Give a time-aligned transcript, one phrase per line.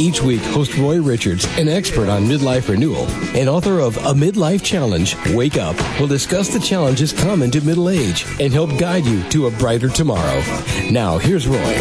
[0.00, 3.04] Each week, host Roy Richards, an expert on midlife renewal
[3.36, 7.90] and author of A Midlife Challenge, Wake Up, will discuss the challenges common to middle
[7.90, 10.42] age and help guide you to a brighter tomorrow.
[10.90, 11.80] Now, here's Roy.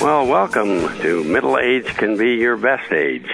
[0.00, 3.28] Well, welcome to Middle Age Can Be Your Best Age.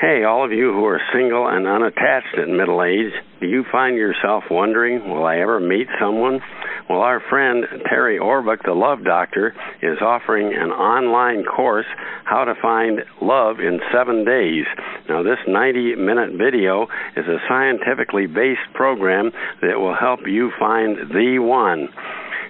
[0.00, 3.98] Hey, all of you who are single and unattached in middle age, do you find
[3.98, 6.40] yourself wondering, will I ever meet someone?
[6.88, 11.86] Well, our friend Terri Orbuch, the Love Doctor, is offering an online course,
[12.24, 14.66] How to Find Love in Seven Days.
[15.08, 19.30] Now, this 90 minute video is a scientifically based program
[19.62, 21.88] that will help you find the one.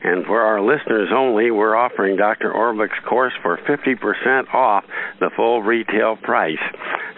[0.05, 2.52] And for our listeners only, we're offering Dr.
[2.52, 4.84] Orbuch's course for 50% off
[5.19, 6.60] the full retail price.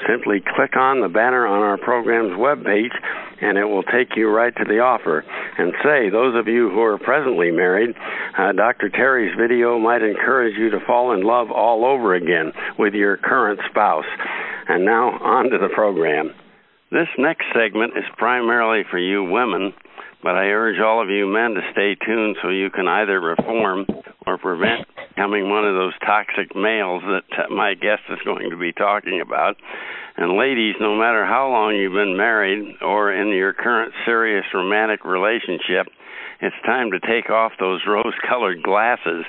[0.08, 2.94] Simply click on the banner on our program's webpage
[3.42, 5.24] and it will take you right to the offer.
[5.58, 7.90] And say, those of you who are presently married,
[8.38, 8.88] uh, Dr.
[8.88, 13.58] Terri's video might encourage you to fall in love all over again with your current
[13.68, 14.06] spouse.
[14.68, 16.32] And now, on to the program.
[16.92, 19.74] This next segment is primarily for you women
[20.26, 23.86] but I urge all of you men to stay tuned so you can either reform
[24.26, 24.82] or prevent
[25.14, 29.20] becoming one of those toxic males that uh, my guest is going to be talking
[29.20, 29.54] about.
[30.16, 35.04] And ladies, no matter how long you've been married or in your current serious romantic
[35.04, 35.86] relationship,
[36.42, 39.24] it's time to take off those rose colored glasses.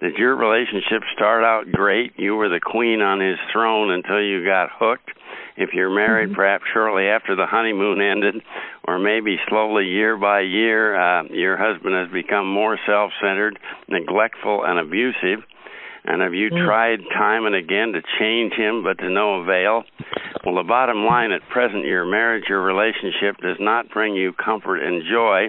[0.00, 2.12] Did your relationship start out great?
[2.16, 5.10] You were the queen on his throne until you got hooked
[5.56, 6.36] if you're married, mm-hmm.
[6.36, 8.42] perhaps shortly after the honeymoon ended,
[8.86, 13.58] or maybe slowly year by year, uh, your husband has become more self centered,
[13.88, 15.44] neglectful, and abusive.
[16.04, 16.64] And have you mm.
[16.64, 19.82] tried time and again to change him, but to no avail?
[20.44, 24.76] Well, the bottom line at present, your marriage, your relationship does not bring you comfort
[24.76, 25.48] and joy,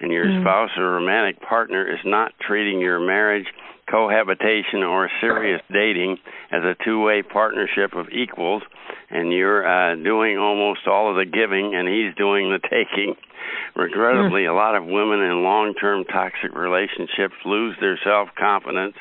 [0.00, 0.42] and your mm.
[0.42, 3.46] spouse or romantic partner is not treating your marriage
[3.90, 6.16] cohabitation or serious dating
[6.50, 8.62] as a two-way partnership of equals
[9.10, 13.14] and you're uh doing almost all of the giving and he's doing the taking
[13.76, 18.94] regrettably a lot of women in long-term toxic relationships lose their self-confidence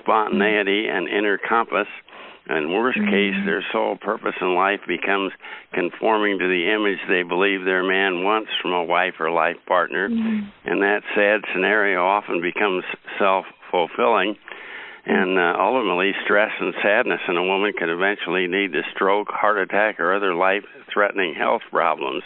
[0.00, 1.88] spontaneity and inner compass
[2.46, 3.10] and worst mm.
[3.10, 5.32] case their sole purpose in life becomes
[5.72, 10.08] conforming to the image they believe their man wants from a wife or life partner
[10.08, 10.50] mm.
[10.64, 12.84] and that sad scenario often becomes
[13.18, 14.36] self fulfilling.
[15.06, 19.58] And uh, ultimately, stress and sadness in a woman can eventually lead to stroke, heart
[19.58, 22.22] attack, or other life threatening health problems.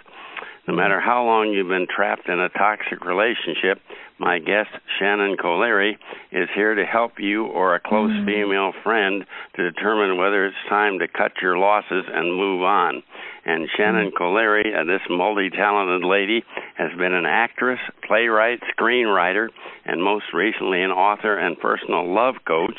[0.66, 3.80] No matter how long you've been trapped in a toxic relationship,
[4.18, 5.98] my guest, Shannon Colleary,
[6.32, 8.26] is here to help you or a close mm-hmm.
[8.26, 9.26] female friend
[9.56, 13.02] to determine whether it's time to cut your losses and move on.
[13.44, 14.16] And Shannon mm-hmm.
[14.16, 16.42] Colleary, uh, this multi talented lady,
[16.76, 19.48] has been an actress, playwright, screenwriter,
[19.84, 22.78] and most recently an author and personal love coach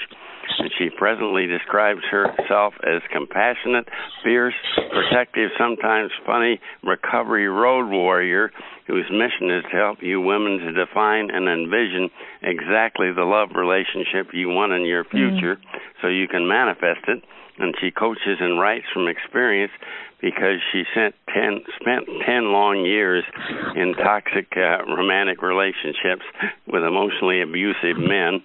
[0.59, 3.87] and she presently describes herself as compassionate,
[4.23, 4.55] fierce,
[4.91, 8.51] protective, sometimes funny recovery road warrior
[8.87, 12.09] whose mission is to help you women to define and envision
[12.41, 15.79] exactly the love relationship you want in your future mm.
[16.01, 17.23] so you can manifest it.
[17.57, 19.71] And she coaches and writes from experience
[20.21, 23.23] because she sent ten, spent 10 long years
[23.75, 26.23] in toxic uh, romantic relationships
[26.67, 28.43] with emotionally abusive men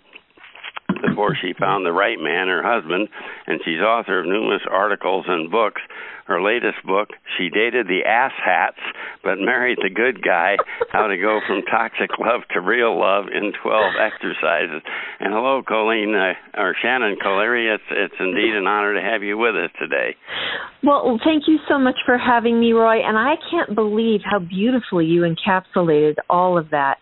[1.03, 3.09] before she found the right man, her husband,
[3.47, 5.81] and she's author of numerous articles and books.
[6.27, 8.79] Her latest book, She Dated the Ass Hats,
[9.25, 10.57] but Married the Good Guy
[10.93, 14.81] How to Go from Toxic Love to Real Love in 12 Exercises.
[15.19, 17.75] And hello, Colleen, uh, or Shannon Colleary.
[17.75, 20.15] It's, it's indeed an honor to have you with us today.
[20.85, 23.03] Well, thank you so much for having me, Roy.
[23.03, 26.99] And I can't believe how beautifully you encapsulated all of that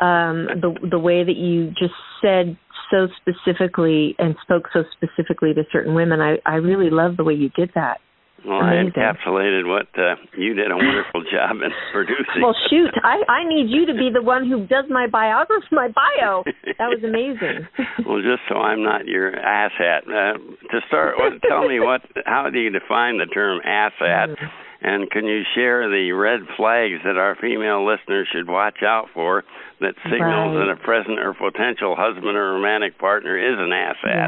[0.00, 2.56] um, the the way that you just said
[2.92, 6.20] so specifically and spoke so specifically to certain women.
[6.20, 8.00] I I really love the way you did that.
[8.44, 8.92] Well, Amazing.
[8.96, 12.42] I encapsulated what uh, you did a wonderful job in producing.
[12.42, 15.88] Well, shoot, I I need you to be the one who does my biography, my
[15.88, 16.42] bio.
[16.78, 17.68] That was amazing.
[18.06, 20.10] well, just so I'm not your asshat.
[20.10, 20.38] Uh,
[20.70, 22.02] to start, what, tell me what?
[22.26, 24.34] How do you define the term asshat?
[24.34, 24.46] Mm-hmm.
[24.82, 29.44] And can you share the red flags that our female listeners should watch out for
[29.80, 30.66] that signals right.
[30.66, 34.26] that a present or potential husband or romantic partner is an asshat?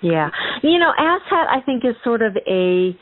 [0.00, 0.28] yeah.
[0.62, 2.96] You know, asshat I think is sort of a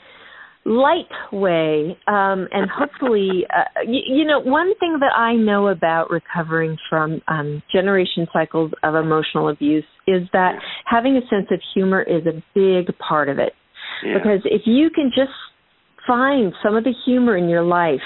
[0.67, 6.11] light way um and hopefully uh, you, you know one thing that i know about
[6.11, 10.53] recovering from um generation cycles of emotional abuse is that
[10.85, 13.55] having a sense of humor is a big part of it
[14.05, 14.19] Yeah.
[14.19, 15.33] because if you can just
[16.07, 18.01] find some of the humor in your life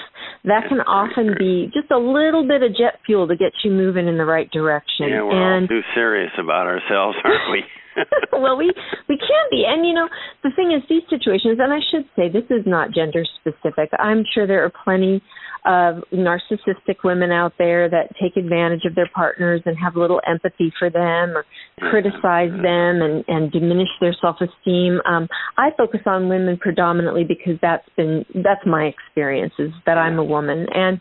[0.44, 4.06] that can often be just a little bit of jet fuel to get you moving
[4.08, 7.62] in the right direction yeah, we're and all too serious about ourselves, aren't we?
[8.32, 8.72] well, we
[9.08, 10.08] we can be, and you know,
[10.42, 13.90] the thing is, these situations, and I should say, this is not gender specific.
[13.98, 15.22] I'm sure there are plenty
[15.64, 20.72] of narcissistic women out there that take advantage of their partners and have little empathy
[20.78, 21.44] for them or
[21.90, 25.00] criticize them and and diminish their self-esteem.
[25.06, 30.18] Um, I focus on women predominantly because that's been that's my experience is that I'm
[30.18, 31.00] a woman, and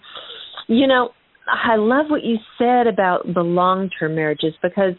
[0.68, 1.10] you know,
[1.48, 4.94] I love what you said about the long-term marriages because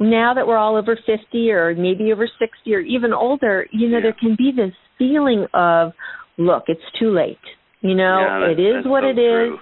[0.00, 3.98] now that we're all over 50 or maybe over 60 or even older, you know,
[3.98, 4.02] Yeah.
[4.04, 5.92] there can be this feeling of,
[6.36, 7.38] look, it's too late.
[7.80, 9.48] You know, Yeah, it is what so it is.
[9.50, 9.58] true.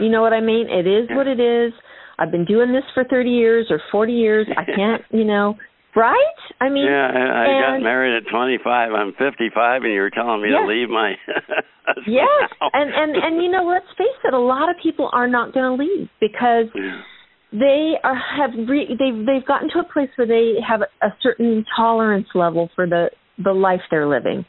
[0.00, 0.68] You know what I mean?
[0.68, 1.16] It is Yeah.
[1.16, 1.72] what it is.
[2.18, 4.46] I've been doing this for 30 years or 40 years.
[4.56, 5.56] I can't, you know,
[5.96, 6.38] right?
[6.60, 8.92] I mean, yeah, I, I got married at 25.
[8.92, 10.60] I'm 55, and you were telling me Yes.
[10.62, 11.14] to leave my.
[12.06, 12.50] yes.
[12.72, 15.76] And and and you know, let's face it, a lot of people are not going
[15.78, 17.00] to leave because Yeah.
[17.52, 21.64] They are have re- they've they've gotten to a place where they have a certain
[21.76, 23.10] tolerance level for the
[23.42, 24.44] the life they're living.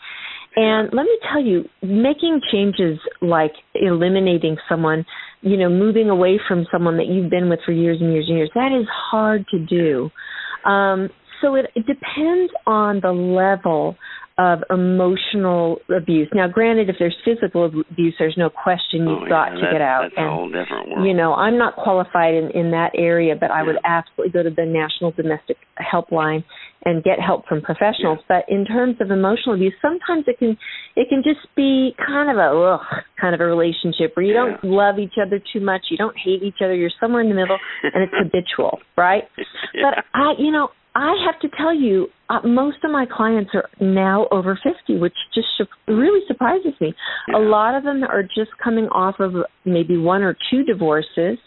[0.56, 5.06] And let me tell you, making changes like eliminating someone,
[5.42, 8.38] you know, moving away from someone that you've been with for years and years and
[8.38, 10.10] years, that is hard to do.
[10.70, 11.10] Um,
[11.42, 13.96] so it, it depends on the level
[14.40, 16.30] of emotional abuse.
[16.34, 19.82] Now, granted, if there's physical abuse, there's no question you've oh, got to that- get
[19.82, 20.04] out.
[20.04, 21.06] That's and a whole different world.
[21.06, 24.50] you know, I'm not qualified in, in that area, but I would absolutely go to
[24.50, 26.46] the National Domestic Helpline
[26.86, 28.20] and get help from professionals.
[28.30, 30.58] But in terms of emotional abuse, sometimes it can
[30.96, 34.64] it can just be kind of a ugh, kind of a relationship where you don't
[34.64, 37.58] love each other too much, you don't hate each other, you're somewhere in the middle,
[37.84, 39.24] and it's habitual, right?
[39.38, 39.44] Yeah.
[39.90, 40.70] But I, you know,
[41.00, 45.14] I have to tell you, uh, most of my clients are now over 50, which
[45.34, 46.94] just su- really surprises me.
[47.30, 47.38] Yeah.
[47.38, 49.34] A lot of them are just coming off of
[49.66, 51.38] maybe one or two divorces.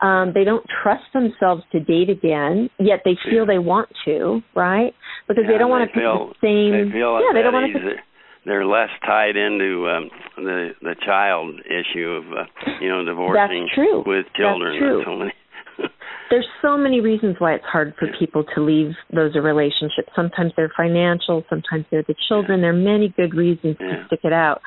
[0.00, 3.58] Um, they don't trust themselves to date again, yet they feel Yeah.
[3.58, 4.94] want want to, right?
[5.26, 6.72] Because Yeah, they don't want to pick feel- the same.
[6.72, 7.78] They feel yeah, they don't want to.
[7.80, 7.96] that
[8.44, 12.44] they're less tied into um, the the child issue of uh,
[12.80, 13.68] you know divorcing
[14.06, 14.78] with That's children.
[14.78, 15.02] true.
[15.04, 15.32] so many.
[16.30, 20.08] There's so many reasons why it's hard for people to leave those relationships.
[20.16, 22.60] Sometimes they're financial, sometimes they're the children.
[22.60, 23.96] There are many good reasons Yeah.
[23.96, 24.60] to stick it out.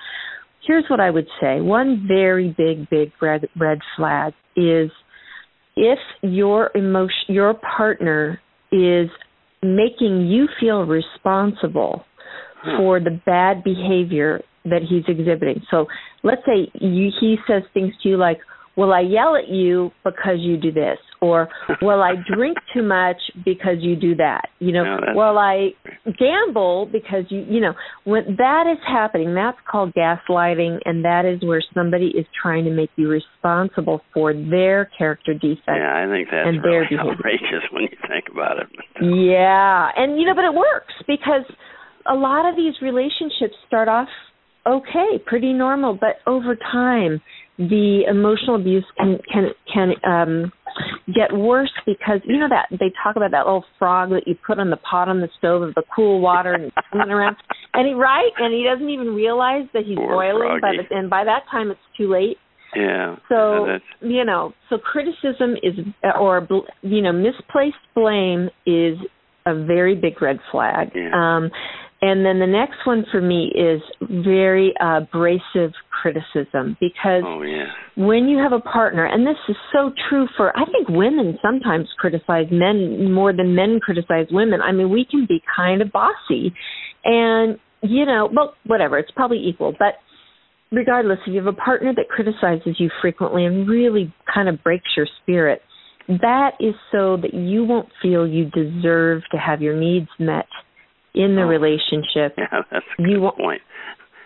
[0.66, 1.62] Here's what I would say.
[1.62, 4.92] One very big, big red red flag is
[5.76, 9.10] if your emotion, your partner is
[9.64, 12.06] making you feel responsible
[12.78, 15.62] for the bad behavior that he's exhibiting.
[15.72, 15.86] So
[16.24, 18.40] let's say you, he says things to you like,
[18.78, 21.50] "Well, I yell at you because you do this," or
[21.82, 25.72] will I drink too much because you do that." You know, No, "Well, I
[26.18, 27.74] gamble because you," you know,
[28.06, 32.72] when that is happening, that's called gaslighting, and that is where somebody is trying to
[32.72, 35.66] make you responsible for their character defects.
[35.68, 37.12] yeah, I think that's and their really behavior.
[37.12, 38.68] outrageous when you think about it.
[39.02, 41.44] Yeah, and you know, but it works because
[42.06, 44.08] a lot of these relationships start off
[44.66, 47.22] okay, pretty normal, but over time,
[47.58, 50.52] the emotional abuse can can can um
[51.08, 54.60] get worse because you know that they talk about that little frog that you put
[54.60, 57.36] on the pot on the stove of the cool water and swimming around
[57.74, 61.10] and he right and he doesn't even realize that he's Poor boiling by the and
[61.10, 62.38] by that time it's too late
[62.76, 63.16] Yeah.
[63.28, 65.74] so you know, so criticism is
[66.20, 68.98] or bl- you know misplaced blame is
[69.48, 70.92] a very big red flag.
[70.94, 71.10] Yeah.
[71.14, 71.50] Um,
[72.02, 77.66] and then the next one for me is very uh, abrasive criticism because oh yeah.
[77.96, 81.88] when you have a partner, and this is so true for, I think women sometimes
[81.98, 84.62] criticize men more than men criticize women.
[84.62, 86.54] I mean, we can be kind of bossy,
[87.04, 89.96] and you know, well, whatever, it's probably equal, but
[90.72, 94.90] regardless, if you have a partner that criticizes you frequently and really kind of breaks
[94.96, 95.62] your spirit,
[96.08, 100.46] that is so that you won't feel you deserve to have your needs met
[101.14, 101.48] in the Oh.
[101.48, 102.36] relationship.
[102.38, 103.62] Yeah, that's a You good wa- point.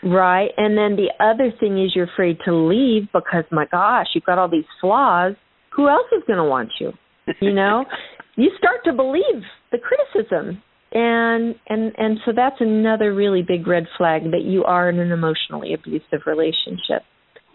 [0.03, 0.49] Right.
[0.57, 4.37] And then the other thing is you're afraid to leave because my gosh, you've got
[4.39, 5.33] all these flaws.
[5.75, 6.91] Who else is going to want you?
[7.39, 7.85] You know,
[8.35, 10.61] you start to believe the criticism.
[10.93, 15.11] And and and so that's another really big red flag that you are in an
[15.13, 17.03] emotionally abusive relationship.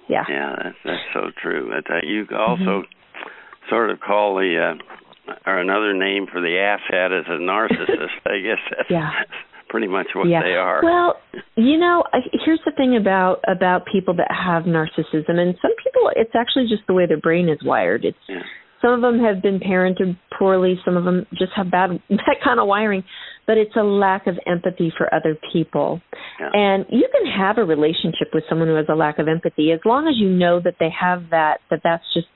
[0.09, 0.23] Yeah.
[0.28, 1.68] Yeah, that's that's so true.
[1.75, 3.68] That uh, you also Mm-hmm.
[3.68, 4.75] sort of call the uh,
[5.47, 8.21] or another name for the asshat is a narcissist.
[8.26, 9.11] I guess that's Yeah.
[9.68, 10.42] pretty much what yeah.
[10.42, 10.80] they are.
[10.83, 11.16] Well,
[11.56, 12.04] you know,
[12.45, 16.87] here's the thing about about people that have narcissism, and some people, it's actually just
[16.87, 18.04] the way their brain is wired.
[18.04, 18.42] It's yeah.
[18.80, 22.61] some of them have been parented poorly, some of them just have bad that kind
[22.61, 23.02] of wiring,
[23.47, 26.00] but it's a lack of empathy for other people.
[26.40, 26.50] Yeah.
[26.52, 29.80] And you can have a relationship with someone who has a lack of empathy as
[29.85, 32.26] long as you know that they have that, that that's just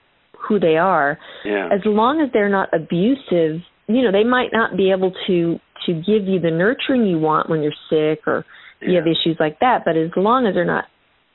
[0.46, 1.18] who they are.
[1.44, 1.68] Yeah.
[1.72, 5.92] As long as they're not abusive, you know, they might not be able to to
[5.94, 8.44] give you the nurturing you want when you're sick or
[8.82, 10.84] you have issues like that, but as long as they're not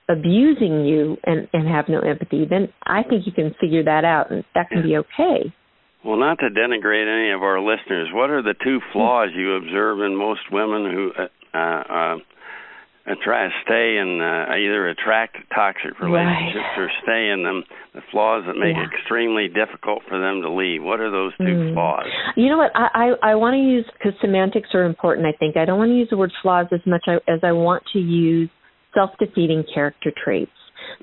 [0.09, 4.31] abusing you and and have no empathy, then I think you can figure that out
[4.31, 4.83] and that can yeah.
[4.83, 5.53] be okay.
[6.03, 10.01] Well, not to denigrate any of our listeners, what are the two flaws you observe
[10.01, 12.17] in most women who uh, uh,
[13.23, 16.81] try to stay in uh, either attract toxic relationships right.
[16.81, 17.63] or stay in them?
[17.93, 18.83] The flaws that make yeah.
[18.83, 20.81] it extremely difficult for them to leave.
[20.81, 21.73] What are those two mm.
[21.73, 22.09] flaws?
[22.35, 22.71] You know what?
[22.73, 25.27] I I, I want to use because semantics are important.
[25.27, 27.83] I think I don't want to use the word flaws as much as I want
[27.93, 28.49] to use
[28.95, 30.51] self-defeating character traits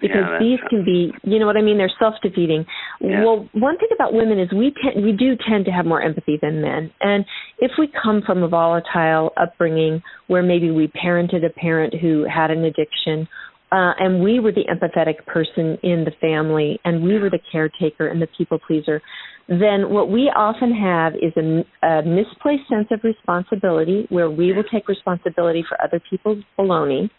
[0.00, 1.78] because yeah, these can be you know what i mean?
[1.78, 2.64] They're self defeating
[3.00, 3.25] yeah.
[3.25, 6.38] well one thing about women is we tend we do tend to have more empathy
[6.40, 6.90] than men.
[7.00, 7.25] And
[7.58, 12.50] if we come from a volatile upbringing where maybe we parented a parent who had
[12.50, 13.28] an addiction
[13.72, 18.06] uh, and we were the empathetic person in the family and we were the caretaker
[18.08, 19.00] and the people pleaser
[19.49, 24.64] then what we often have is a, a misplaced sense of responsibility where we will
[24.64, 27.11] take responsibility for other people's baloney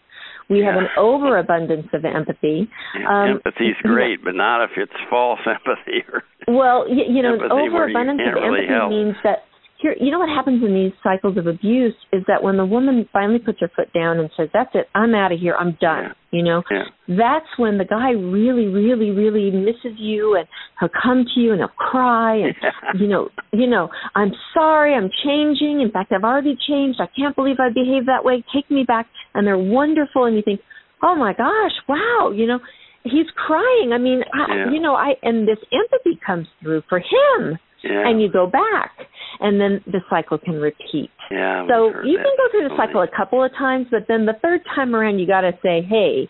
[0.48, 0.72] we yeah.
[0.72, 2.68] have an overabundance of empathy.
[3.08, 6.04] Um, Empathy's great, but not if it's false empathy.
[6.12, 8.90] Or well, you, you know, empathy overabundance of empathy help.
[8.90, 9.44] means that
[9.84, 13.06] here, you know what happens in these cycles of abuse is that when the woman
[13.12, 16.04] finally puts her foot down and says, "That's it, I'm out of here, I'm done,"
[16.04, 16.12] Yeah.
[16.38, 16.84] you know, Yeah.
[17.08, 20.46] that's when the guy really, really, really misses you, and
[20.80, 22.54] he'll come to you and he'll cry, and
[23.00, 25.80] you know, you know, I'm sorry, I'm changing.
[25.82, 27.00] In fact, I've already changed.
[27.00, 28.42] I can't believe I behaved that way.
[28.54, 29.06] Take me back.
[29.34, 30.60] And they're wonderful, and you think,
[31.02, 32.58] oh my gosh, wow, you know,
[33.02, 33.92] he's crying.
[33.92, 34.70] I mean, I, Yeah.
[34.70, 38.08] you know, I and this empathy comes through for him, Yeah.
[38.08, 38.92] and you go back,
[39.40, 41.10] and then the cycle can repeat.
[41.30, 41.66] yeah.
[41.68, 44.60] So you can go through the cycle a couple of times, but then the third
[44.74, 46.28] time around, you got to say, hey,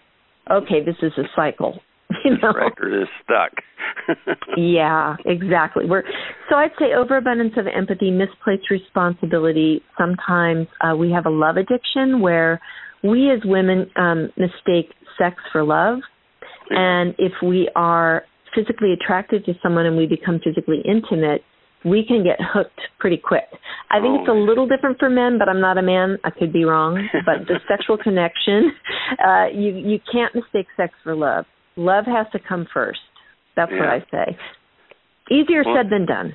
[0.51, 1.81] okay, this is a cycle.
[2.25, 2.53] You know.
[2.53, 3.53] This record is stuck.
[4.57, 5.85] Yeah, exactly.
[5.87, 6.05] We're
[6.49, 9.83] so I'd say overabundance of empathy, misplaced responsibility.
[9.99, 12.61] Sometimes uh, we have a love addiction where
[13.03, 15.99] we as women um, mistake sex for love,
[16.71, 18.23] and if we are
[18.55, 21.43] physically attracted to someone and we become physically intimate,
[21.85, 23.45] we can get hooked pretty quick.
[23.91, 26.19] I think Oh, it's a little different for men, but I'm not a man.
[26.25, 26.97] I could be wrong.
[27.27, 28.73] But the sexual connection,
[29.25, 31.45] uh, you you can't mistake sex for love.
[31.77, 33.01] Love has to come first.
[33.57, 34.37] That's what I say.
[35.31, 36.35] Easier Well- said than done.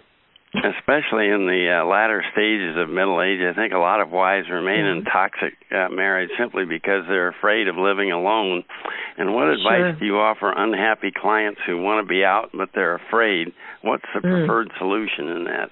[0.52, 4.50] Especially in the uh, latter stages of middle age, I think a lot of wives
[4.50, 8.64] remain in toxic uh, marriage simply because they're afraid of living alone.
[9.18, 9.94] And what advice Sure.
[10.00, 13.54] do you offer unhappy clients who want to be out but they're afraid?
[13.84, 14.48] What's the Mm.
[14.48, 15.70] preferred solution in that?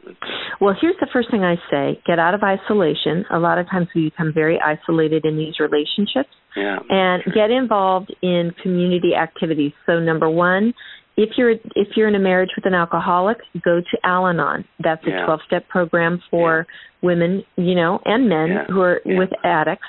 [0.62, 3.26] Well, here's the first thing I say get out of isolation.
[3.32, 6.78] A lot of times we become very isolated in these relationships Yeah.
[6.90, 9.74] and get involved in community activities.
[9.88, 10.74] So, number one,
[11.18, 14.64] if you're if you're in a marriage with an alcoholic, go to Al-Anon.
[14.80, 15.26] That's a Yeah.
[15.26, 16.68] 12-step program for
[17.02, 18.66] women, you know, and men Yeah.
[18.66, 19.18] who are Yeah.
[19.18, 19.88] with addicts.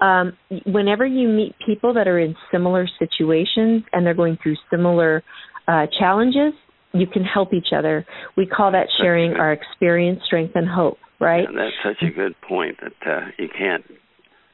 [0.00, 0.32] Um,
[0.64, 5.22] whenever you meet people that are in similar situations and they're going through similar
[5.68, 6.54] uh, challenges,
[6.92, 8.04] you can help each other.
[8.36, 10.98] We call that sharing our experience, strength, and hope.
[11.20, 11.46] Right?
[11.48, 13.84] Yeah, that's such a good point that uh, you can't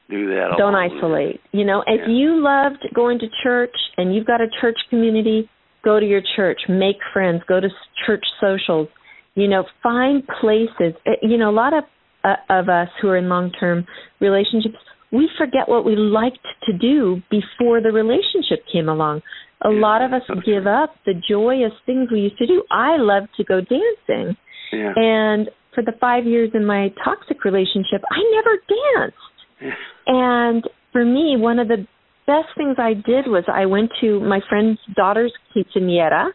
[0.09, 1.39] do that don't isolate.
[1.51, 5.49] You know, if you loved going to church and you've got a church community,
[5.83, 7.69] go to your church, make friends, go to
[8.05, 8.87] church socials.
[9.35, 10.93] You know, find places.
[11.07, 11.83] Uh, You know, a lot of
[12.23, 13.85] uh, of us who are in long-term
[14.19, 14.75] relationships,
[15.11, 19.21] we forget what we liked to do before the relationship came along.
[19.61, 22.63] A Yeah, lot of us give up the joyous things we used to do.
[22.71, 24.35] I love to go dancing.
[24.71, 24.93] Yeah.
[24.95, 29.37] And for the 5 years in my toxic relationship, I never danced.
[29.61, 29.75] Yeah.
[30.07, 31.87] And for me, one of the
[32.29, 36.29] best things I did was I went to my friend's daughter's quinceanera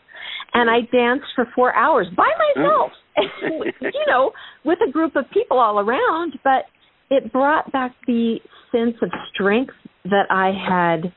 [0.52, 2.90] and I danced for four hours by myself,
[3.80, 4.32] you know,
[4.64, 6.34] with a group of people all around.
[6.42, 6.64] But
[7.10, 8.38] it brought back the
[8.72, 9.74] sense of strength
[10.04, 11.12] that I had,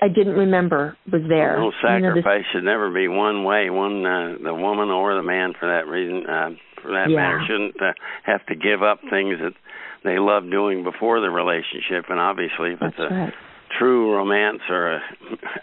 [0.00, 1.56] I didn't remember was there.
[1.58, 3.70] No You know, sacrifice should never be one way.
[3.70, 6.50] One, uh, the woman or the man, for that reason, uh,
[6.82, 7.16] for that Yeah.
[7.16, 7.92] matter, shouldn't uh,
[8.24, 9.54] have to give up things that
[10.02, 12.10] they love doing before the relationship.
[12.10, 13.34] And obviously, if that's it's a right.
[13.78, 15.00] True romance or a,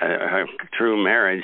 [0.02, 0.46] a, a
[0.78, 1.44] true marriage,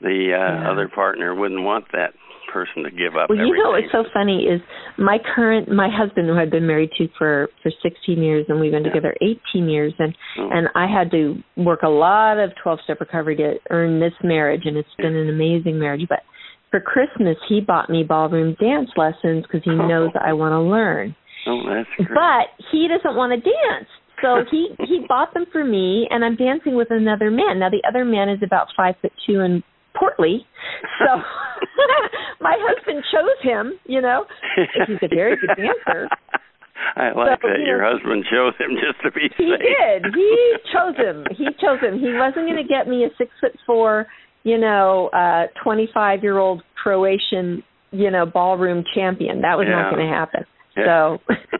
[0.00, 0.70] the uh, Yeah.
[0.70, 2.14] other partner wouldn't want that
[2.52, 3.28] person to give up.
[3.30, 4.60] Well, you know what's so funny is
[4.98, 8.72] my current my husband who I've been married to for for 16 years and we've
[8.72, 8.90] been Yeah.
[8.90, 10.50] together 18 years and Oh.
[10.50, 14.62] and I had to work a lot of 12 step recovery to earn this marriage
[14.66, 16.24] and it's been an amazing marriage but
[16.72, 19.86] for Christmas he bought me ballroom dance lessons because he Oh.
[19.86, 21.14] knows I want to learn.
[21.46, 22.08] Oh, that's great.
[22.14, 23.88] But he doesn't want to dance.
[24.22, 27.58] So he he bought them for me and I'm dancing with another man.
[27.58, 29.62] Now the other man is about five foot two and
[29.98, 30.46] portly.
[30.98, 31.20] So
[32.40, 34.24] my husband chose him, you know.
[34.86, 36.08] He's a very good dancer.
[36.96, 40.02] I like So, that your know, husband chose him just to be He safe.
[40.02, 40.14] did.
[40.14, 41.24] He chose him.
[41.36, 41.98] He chose him.
[41.98, 44.06] He wasn't going to get me a six foot four,
[44.44, 49.42] you know, uh, twenty five year old Croatian, you know, ballroom champion.
[49.42, 49.82] That was Yeah.
[49.82, 50.44] not going to happen.
[50.76, 51.18] Yeah.
[51.28, 51.34] So.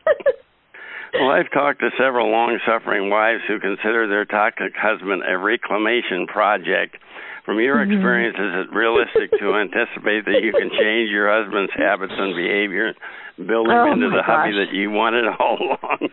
[1.15, 6.97] Well, I've talked to several long-suffering wives who consider their toxic husband a reclamation project.
[7.45, 7.93] From your mm-hmm.
[7.93, 12.93] experience, is it realistic to anticipate that you can change your husband's habits and behavior,
[13.37, 16.11] and build him Oh, into the hubby that you wanted all along?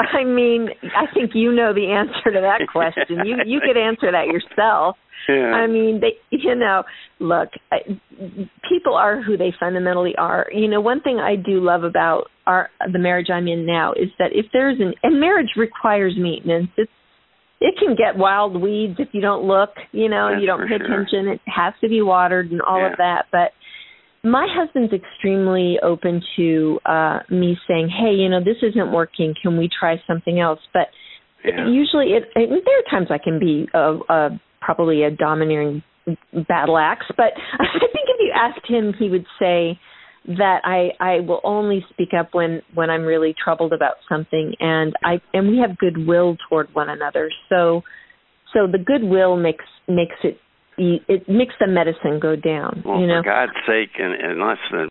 [0.00, 3.26] I mean, I think you know the answer to that question.
[3.26, 4.96] You you could answer that yourself.
[5.28, 5.52] yeah.
[5.54, 6.82] I mean, they you know,
[7.20, 7.78] look, I,
[8.68, 10.46] people are who they fundamentally are.
[10.52, 14.08] You know, one thing I do love about our the marriage I'm in now is
[14.18, 16.68] that if there's an and marriage requires maintenance.
[16.76, 16.90] It's
[17.60, 20.76] it can get wild weeds if you don't look, you know, and you don't pay
[20.76, 20.84] sure.
[20.84, 21.28] attention.
[21.28, 22.90] It has to be watered and all Yeah.
[22.92, 23.52] of that, but
[24.22, 29.34] my husband's extremely open to uh me saying, "Hey, you know, this isn't working.
[29.40, 30.88] Can we try something else?" But
[31.44, 31.68] yeah.
[31.68, 35.82] usually it, it there are times I can be a, a probably a domineering
[36.48, 39.78] battle axe, but I think if you asked him, he would say
[40.26, 44.94] that I I will only speak up when when I'm really troubled about something, and
[45.04, 47.30] I and we have goodwill toward one another.
[47.48, 47.82] So
[48.52, 50.38] so the goodwill makes makes it
[50.76, 52.82] it makes the medicine go down.
[52.84, 54.88] Well, you know, for God's sake, and unless the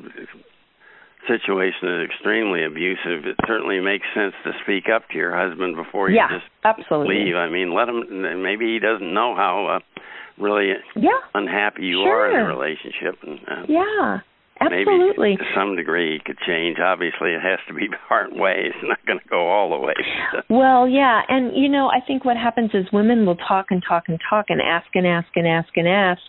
[1.27, 6.09] situation is extremely abusive, it certainly makes sense to speak up to your husband before
[6.09, 7.25] you yeah, just absolutely.
[7.25, 7.35] leave.
[7.35, 8.43] I mean, let him.
[8.43, 10.01] Maybe he doesn't know how uh,
[10.41, 14.19] really Yeah, unhappy you are in the relationship, and uh, yeah,
[14.61, 15.31] absolutely.
[15.31, 16.77] maybe to some degree he could change.
[16.79, 18.65] Obviously, it has to be part way.
[18.67, 19.93] It's not going to go all the way.
[20.49, 24.03] Well, yeah, and you know, I think what happens is women will talk and talk
[24.07, 26.21] and talk and ask and ask and ask and ask,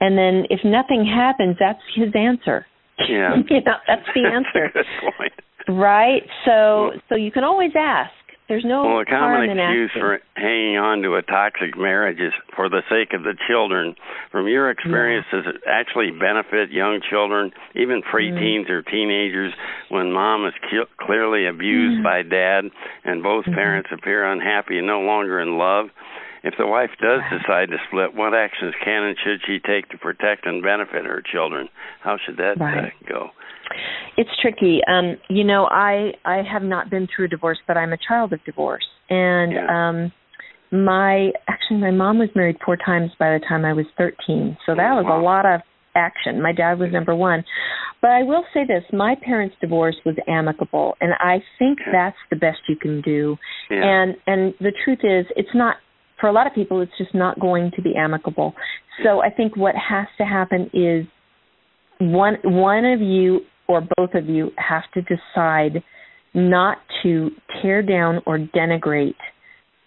[0.00, 2.66] and then if nothing happens, that's his answer.
[3.08, 4.70] yeah, you know, that's the That's answer,
[5.18, 5.32] point.
[5.68, 6.22] right?
[6.46, 8.12] So, so you can always ask.
[8.50, 10.02] There's no Well, a common excuse asking.
[10.02, 13.94] for hanging on to a toxic marriage is for the sake of the children.
[14.32, 19.54] From your experience, does it actually benefit young children, even preteens or teenagers,
[19.88, 22.02] when mom is cu- clearly abused Mm.
[22.02, 22.72] by dad
[23.04, 23.54] and both Mhm.
[23.54, 25.90] parents appear unhappy and no longer in love?
[26.42, 29.98] If the wife does decide to split, what actions can and should she take to
[29.98, 31.68] protect and benefit her children?
[32.02, 33.28] How should that uh, go?
[34.16, 34.80] It's tricky.
[34.88, 38.32] Um, you know, I I have not been through a divorce, but I'm a child
[38.32, 39.66] of divorce, and Yeah.
[39.68, 40.12] um,
[40.72, 44.74] my actually my mom was married four times by the time I was 13, so
[44.74, 45.20] that was Wow.
[45.20, 45.60] a lot of
[45.96, 46.40] action.
[46.40, 47.44] My dad was number one,
[48.00, 52.36] but I will say this: my parents' divorce was amicable, and I think that's the
[52.36, 53.36] best you can do.
[53.70, 53.84] Yeah.
[53.84, 55.76] And and the truth is, it's not
[56.20, 56.80] for a lot of people.
[56.80, 58.54] It's just not going to be amicable.
[59.02, 61.06] So I think what has to happen is
[62.00, 65.82] one one of you or both of you have to decide
[66.34, 67.30] not to
[67.60, 69.14] tear down or denigrate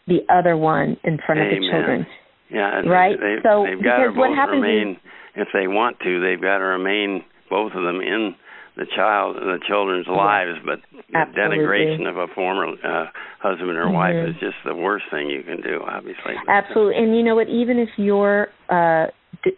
[0.08, 2.06] the other one in front of the children.
[2.50, 3.15] Yeah, and Right?
[3.19, 4.98] They, So, they've got to because what both happens remain,
[5.36, 8.36] if they want to, they've got to remain both of them in
[8.76, 10.58] the child, the children's lives.
[10.66, 10.80] But
[11.12, 13.06] the denigration of a former uh,
[13.40, 14.30] husband or wife Mhm.
[14.30, 15.84] is just the worst thing you can do.
[15.86, 16.36] Obviously.
[16.48, 16.98] Absolutely.
[17.04, 17.50] And you know what?
[17.50, 19.08] Even if your uh,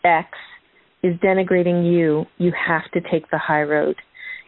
[0.03, 0.29] ex
[1.03, 3.95] is denigrating you, you have to take the high road.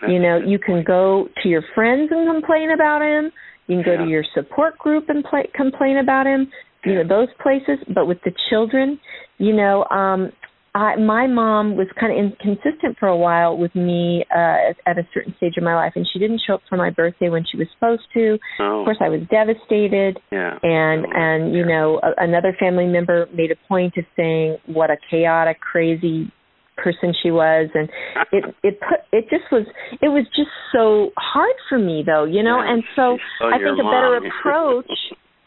[0.02, 0.88] That's you know, you can point.
[0.88, 3.32] go to your friends and complain about him.
[3.68, 4.06] You can go Yeah.
[4.06, 6.52] to your support group and play, complain about him.
[6.86, 8.98] You know those places, but with the children,
[9.40, 10.32] you know, um
[10.78, 14.98] I my mom was kind of inconsistent for a while with me uh at, at
[14.98, 17.44] a certain stage of my life and she didn't show up for my birthday when
[17.50, 18.38] she was supposed to.
[18.60, 20.20] Oh, Of course I was devastated.
[20.32, 20.58] Yeah.
[20.62, 21.74] and Oh, and you yeah.
[21.74, 26.32] know a, another family member made a point of saying what a chaotic crazy
[26.78, 27.70] person she was.
[27.74, 27.90] And
[28.32, 29.66] it it put it just was
[30.02, 32.62] it was just so hard for me though you know?
[32.62, 34.92] Yeah, and so she's i think a better approach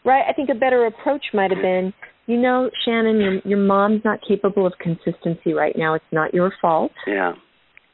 [0.03, 0.23] right?
[0.27, 1.93] I think a better approach might have been
[2.27, 5.93] you know shannon your your mom's not capable of consistency right now.
[5.95, 6.91] It's not your fault.
[7.07, 7.33] Yeah.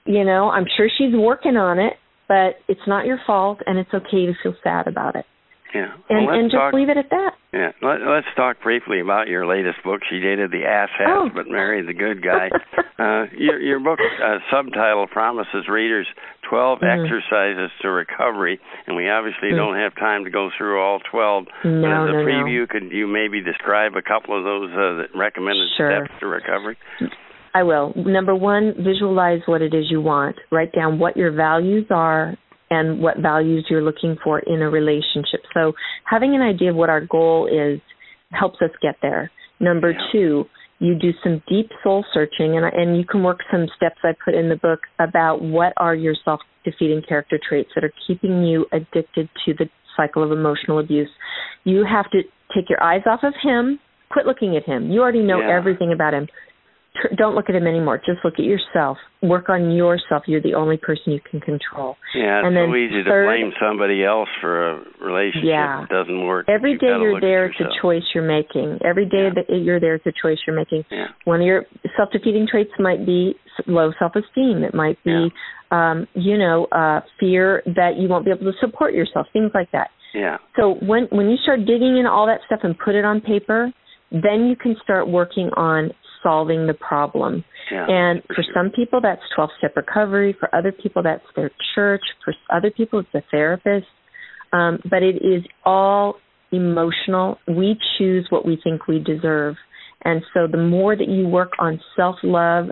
[0.05, 1.93] you know i'm sure she's working on it
[2.27, 5.25] but it's not your fault and it's okay to feel sad about it
[5.73, 5.93] Yeah.
[6.09, 7.31] And well, and just talk, leave it at that.
[7.51, 7.71] Yeah.
[7.81, 10.01] Let, us talk briefly about your latest book.
[10.09, 11.29] She dated the ass ass, oh.
[11.33, 12.47] but married the good guy.
[12.99, 16.07] uh, your your book uh, subtitle promises readers
[16.49, 17.03] 12 mm.
[17.03, 19.57] exercises to recovery, and we obviously mm.
[19.57, 21.45] don't have time to go through all 12.
[21.65, 22.67] No, but as a no, preview, no.
[22.67, 25.91] could you maybe describe a couple of those uh, recommended sure.
[25.91, 26.77] steps to recovery?
[27.53, 27.93] I will.
[27.95, 30.35] Number one, visualize what it is you want.
[30.51, 32.37] Write down what your values are
[32.69, 35.41] and what values you're looking for in a relationship.
[35.53, 35.73] So
[36.05, 37.79] having an idea of what our goal is
[38.31, 39.31] helps us get there.
[39.59, 39.97] Number yeah.
[40.11, 40.45] two,
[40.79, 44.35] you do some deep soul searching and and you can work some steps I put
[44.35, 49.29] in the book about what are your self-defeating character traits that are keeping you addicted
[49.45, 51.09] to the cycle of emotional abuse.
[51.63, 52.21] You have to
[52.53, 53.79] take your eyes off of him,
[54.11, 54.91] quit looking at him.
[54.91, 55.57] You already know yeah.
[55.57, 56.27] everything about him
[57.17, 57.97] don't look at him anymore.
[57.97, 58.97] Just look at yourself.
[59.21, 60.23] Work on yourself.
[60.27, 61.95] You're the only person you can control.
[62.15, 65.81] Yeah, it's so easy third, to blame somebody else for a relationship yeah.
[65.81, 66.47] that doesn't work.
[66.49, 68.79] Every You've day you're there, it's a choice you're making.
[68.85, 69.41] Every day Yeah.
[69.47, 70.85] that you're there, it's a choice you're making.
[70.91, 71.07] Yeah.
[71.25, 74.63] One of your self-defeating traits might be low self-esteem.
[74.63, 75.31] It might be,
[75.71, 79.27] um, you know, uh, fear that you won't be able to support yourself.
[79.33, 79.89] Things like that.
[80.13, 80.37] Yeah.
[80.55, 83.71] So when when you start digging in all that stuff and put it on paper,
[84.11, 85.91] then you can start working on
[86.23, 87.43] solving the problem.
[87.71, 88.53] Yeah, and for for sure.
[88.55, 90.35] some people, that's 12 step recovery.
[90.39, 92.01] For other people, that's their church.
[92.23, 93.87] For other people, it's a therapist.
[94.53, 96.15] Um, but it is all
[96.51, 97.37] emotional.
[97.47, 99.55] We choose what we think we deserve.
[100.05, 102.67] And so the more that you work on self love,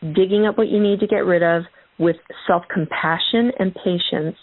[0.00, 1.62] digging up what you need to get rid of
[1.98, 4.36] with self compassion and patience,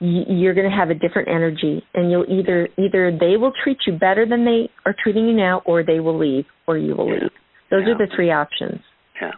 [0.00, 3.92] you're going to have a different energy and you'll either either they will treat you
[3.92, 7.20] better than they are treating you now or they will leave or you will Yeah.
[7.22, 7.30] leave
[7.74, 7.94] those Yeah.
[7.94, 8.80] are the three options
[9.20, 9.32] Yeah.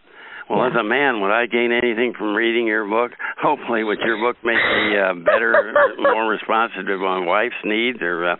[0.48, 0.66] Well, Yeah.
[0.68, 3.12] as a man, would I gain anything from reading your book?
[3.42, 8.28] Hopefully, would your book make me uh, better, more responsive to my wife's needs, or
[8.28, 8.36] uh,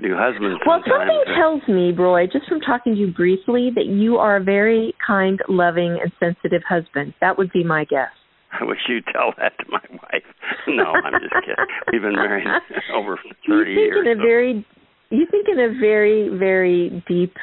[0.00, 3.86] do husbands well something uh, tells me roy just from talking to you briefly that
[3.86, 8.10] you are a very kind loving and sensitive husband that would be my guess
[8.58, 10.24] I wish you'd tell that to my wife.
[10.68, 11.66] No, I'm just kidding.
[11.92, 12.46] We've been married
[12.94, 14.06] over you thirty think years.
[14.06, 14.64] in a so- very
[15.12, 17.34] you think in a very very deep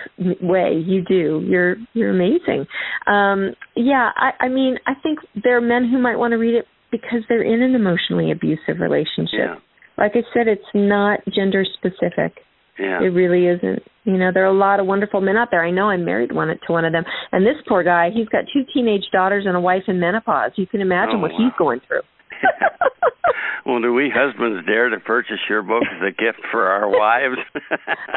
[0.42, 0.74] way.
[0.86, 1.44] You do.
[1.48, 2.66] You're you're amazing.
[3.08, 6.56] Um yeah i i mean i think there are men who might want to read
[6.56, 9.40] it because they're in an emotionally abusive relationship.
[9.46, 9.56] Yeah,
[9.98, 12.42] like i said it's not gender specific.
[12.80, 13.00] Yeah.
[13.04, 13.84] it really isn't.
[14.06, 15.64] You know there are a lot of wonderful men out there.
[15.64, 17.04] I know I'm married one to one of them.
[17.32, 20.52] And this poor guy he's got two teenage daughters and a wife in menopause.
[20.56, 21.38] You can imagine Oh, what wow.
[21.40, 22.02] he's going through
[23.66, 27.38] well, do we husbands dare to purchase your book as a gift for our wives?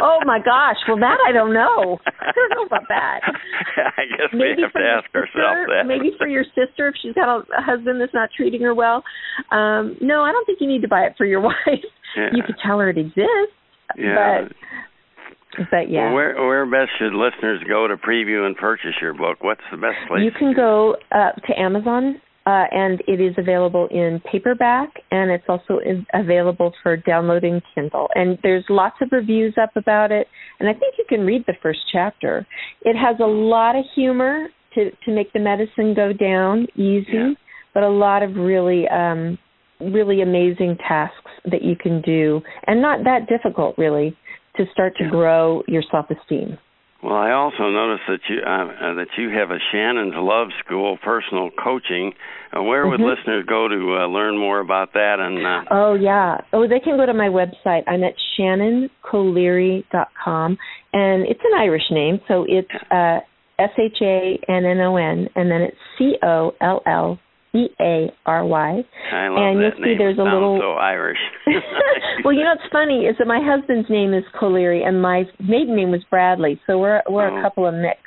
[0.00, 3.20] oh my gosh well that i don't know i don't know about that
[3.76, 5.86] I guess maybe we have to ask sister, ourselves that.
[5.86, 9.02] maybe for your sister if she's got a, a husband that's not treating her well.
[9.50, 11.84] Um, no, I don't think you need to buy it for your wife.
[12.16, 12.28] Yeah.
[12.32, 13.56] You could tell her it exists.
[13.96, 14.48] yeah.
[14.48, 16.06] But but yeah.
[16.06, 19.38] Well, where where best should listeners go to preview and purchase your book?
[19.42, 20.22] What's the best place?
[20.24, 25.44] you can go uh, to Amazon uh, and it is available in paperback and it's
[25.48, 25.78] also
[26.14, 28.08] available for downloading Kindle.
[28.14, 30.26] And there's lots of reviews up about it.
[30.58, 32.46] And I think you can read the first chapter.
[32.82, 37.32] It has a lot of humor to to make the medicine go down easy, Yeah.
[37.74, 39.38] but a lot of really um,
[39.80, 44.16] really amazing tasks that you can do, and not that difficult really
[44.56, 45.10] to start to Yeah.
[45.10, 46.58] grow your self esteem.
[47.02, 50.96] Well, I also noticed that you uh, uh, that you have a Shannon's Love School
[51.02, 52.12] personal coaching.
[52.56, 53.16] Uh, where would Mhm.
[53.16, 55.18] listeners go to uh, learn more about that?
[55.18, 56.38] And uh, Oh yeah.
[56.52, 57.82] Oh, they can go to my website.
[57.88, 60.58] I'm at shannoncolleary.com,
[60.92, 63.18] and it's an Irish name, so it's uh,
[63.58, 67.18] S H A N N O N, and then it's C O L L
[67.54, 68.82] E A R Y.
[69.12, 69.98] I love and that you'll see name.
[69.98, 71.18] there's it a sounds little- so Irish.
[72.24, 75.76] well, you know what's funny is that my husband's name is Colleary, and my maiden
[75.76, 77.38] name was Bradley, so we're we're Oh.
[77.38, 77.98] a couple of mix.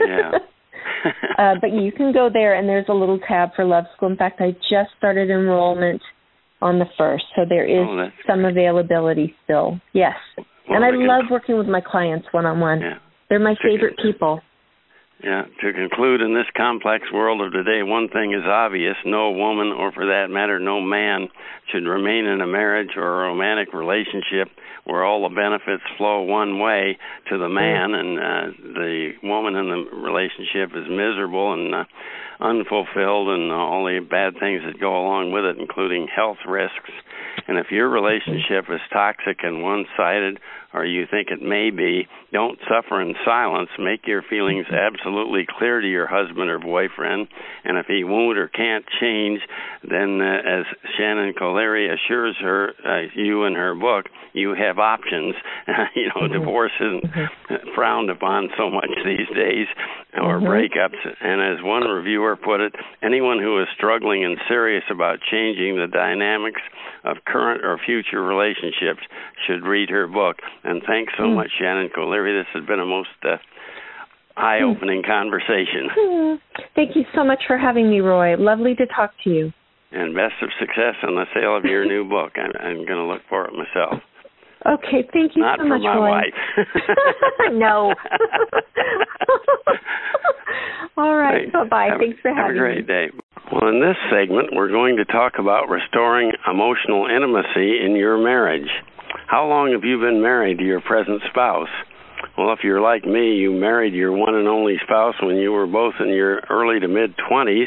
[0.00, 0.32] Yeah.
[1.38, 4.10] uh, but you can go there, and there's a little tab for Love School.
[4.10, 6.02] In fact, I just started enrollment
[6.62, 9.80] on the first, so there is Oh, some availability still.
[9.94, 12.82] Yes, Well, and I love working with my clients one on one.
[13.28, 14.40] They're my favorite people.
[15.22, 15.44] Yeah.
[15.60, 19.92] To conclude, in this complex world of today, one thing is obvious: no woman, or
[19.92, 21.28] for that matter, no man,
[21.70, 24.48] should remain in a marriage or a romantic relationship
[24.84, 26.96] where all the benefits flow one way
[27.28, 31.84] to the man, and uh, the woman in the relationship is miserable and uh,
[32.40, 36.90] unfulfilled, and all the bad things that go along with it, including health risks.
[37.46, 40.40] And if your relationship is toxic and one-sided,
[40.72, 43.70] or you think it may be, don't suffer in silence.
[43.78, 47.28] Make your feelings absolutely clear to your husband or boyfriend.
[47.64, 49.40] And if he won't or can't change,
[49.82, 50.64] then uh, as
[50.96, 55.34] Shannon Colleary assures her, uh, you in her book, you have options.
[55.96, 56.32] you know, mm-hmm.
[56.32, 57.68] divorce isn't mm-hmm.
[57.74, 59.66] frowned upon so much these days,
[60.14, 60.46] or mm-hmm.
[60.46, 60.98] breakups.
[61.20, 65.86] And as one reviewer put it, anyone who is struggling and serious about changing the
[65.86, 66.60] dynamics
[67.04, 69.00] of current or future relationships
[69.46, 70.36] should read her book.
[70.64, 71.36] And thanks so mm.
[71.36, 72.38] much, Shannon Colleary.
[72.38, 73.36] This has been a most uh,
[74.36, 75.06] eye opening mm.
[75.06, 75.88] conversation.
[76.00, 76.40] Mm.
[76.74, 78.36] Thank you so much for having me, Roy.
[78.36, 79.52] Lovely to talk to you.
[79.92, 82.32] And best of success on the sale of your new book.
[82.36, 84.02] I'm, I'm going to look for it myself.
[84.66, 86.10] Okay, thank you Not so much, my Roy.
[86.10, 86.34] wife.
[87.52, 87.94] no.
[90.96, 91.50] All right.
[91.52, 91.88] Bye bye.
[91.98, 92.56] Thanks for having me.
[92.56, 93.06] Have a great day.
[93.50, 98.68] Well, in this segment, we're going to talk about restoring emotional intimacy in your marriage.
[99.26, 101.68] How long have you been married to your present spouse?
[102.36, 105.66] Well, if you're like me, you married your one and only spouse when you were
[105.66, 107.64] both in your early to mid 20s.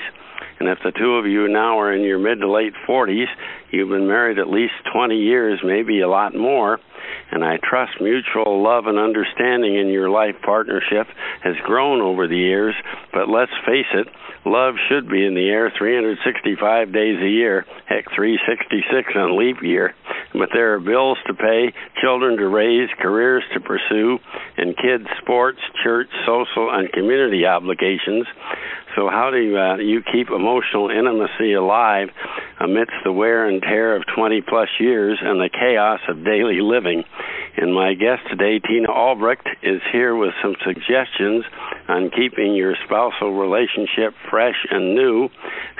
[0.63, 3.28] And if the two of you now are in your mid to late 40s,
[3.69, 6.80] you've been married at least 20 years, maybe a lot more.
[7.32, 11.08] And I trust mutual love and understanding in your life partnership
[11.43, 12.76] has grown over the years.
[13.12, 14.08] But let's face it,
[14.45, 19.93] love should be in the air 365 days a year, heck, 366 on leap year.
[20.32, 24.19] But there are bills to pay, children to raise, careers to pursue,
[24.56, 28.26] and kids' sports, church, social, and community obligations.
[28.96, 32.10] So, how do uh, you keep emotional intimacy alive
[32.60, 37.04] amidst the wear and tear of 20 plus years and the chaos of daily living?
[37.58, 41.46] And my guest today, Tina Albrecht, is here with some suggestions
[41.88, 45.30] on keeping your spousal relationship fresh and new,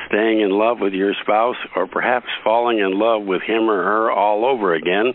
[0.08, 4.12] staying in love with your spouse, or perhaps falling in love with him or her
[4.12, 5.14] all over again.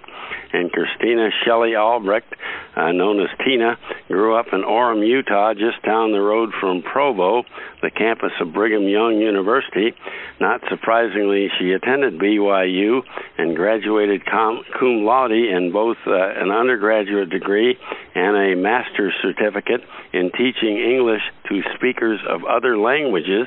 [0.50, 2.32] And Christina Shelley Albrecht,
[2.74, 3.76] uh, known as Tina,
[4.08, 7.44] grew up in Orem, Utah, just down the road from Provo,
[7.82, 9.94] the campus of Brigham Young University.
[10.40, 13.02] Not surprisingly, she attended BYU
[13.36, 17.76] and graduated cum, cum laude in both uh, an undergraduate degree
[18.14, 23.46] and a master's certificate in teaching English to speakers of other languages.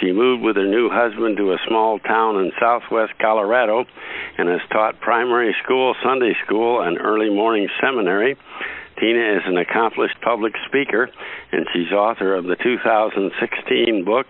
[0.00, 3.84] She moved with her new husband to a small town in southwest Colorado
[4.38, 8.36] and has taught primary school, Sunday school, and early morning seminary.
[9.00, 11.08] Tina is an accomplished public speaker,
[11.52, 14.26] and she's author of the 2016 book,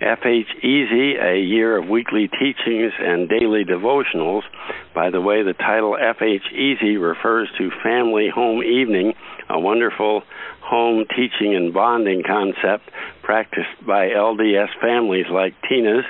[0.00, 4.42] FH Easy, a year of weekly teachings and daily devotionals.
[4.94, 9.14] By the way, the title FH Easy refers to Family Home Evening,
[9.48, 10.22] a wonderful
[10.72, 12.88] home teaching and bonding concept
[13.22, 16.04] practiced by LDS families like Tina's,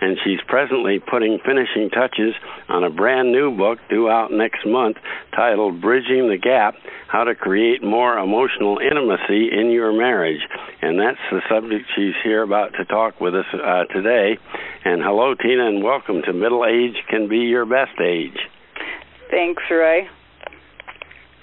[0.00, 2.32] and she's presently putting finishing touches
[2.70, 4.96] on a brand new book due out next month
[5.36, 6.76] titled Bridging the Gap
[7.08, 10.40] How to Create More Emotional Intimacy in Your Marriage.
[10.80, 14.38] And that's the subject she's here about to talk with us uh, today.
[14.86, 18.38] And hello, Tina, and welcome to Middle Age Can Be Your Best Age.
[19.30, 20.08] Thanks, Roy.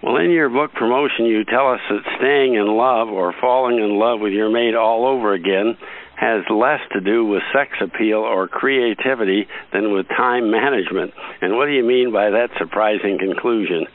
[0.04, 3.98] Well, in your book promotion, you tell us that staying in love or falling in
[3.98, 5.78] love with your mate all over again
[6.18, 11.14] has less to do with sex appeal or creativity than with time management.
[11.42, 13.86] And what do you mean by that surprising conclusion?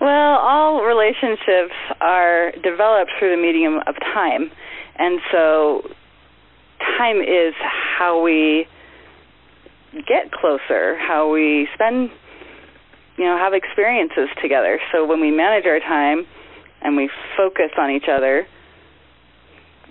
[0.00, 4.50] Well, all relationships are developed through the medium of time.
[4.98, 5.90] And so
[6.96, 7.52] time is
[7.98, 8.66] how we
[10.08, 12.10] get closer, how we spend
[13.16, 14.78] you know, have experiences together.
[14.92, 16.26] So when we manage our time
[16.82, 18.46] and we focus on each other,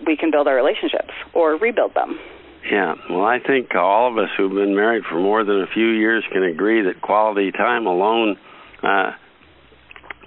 [0.06, 2.20] we can build our relationships or rebuild them.
[2.70, 5.88] Yeah, well, I think all of us who've been married for more than a few
[5.90, 8.38] years can agree that quality time alone
[8.82, 9.12] uh,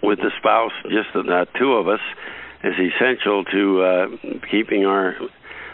[0.02, 2.00] with the spouse, just the two of us,
[2.62, 4.06] is essential to uh,
[4.50, 5.16] keeping our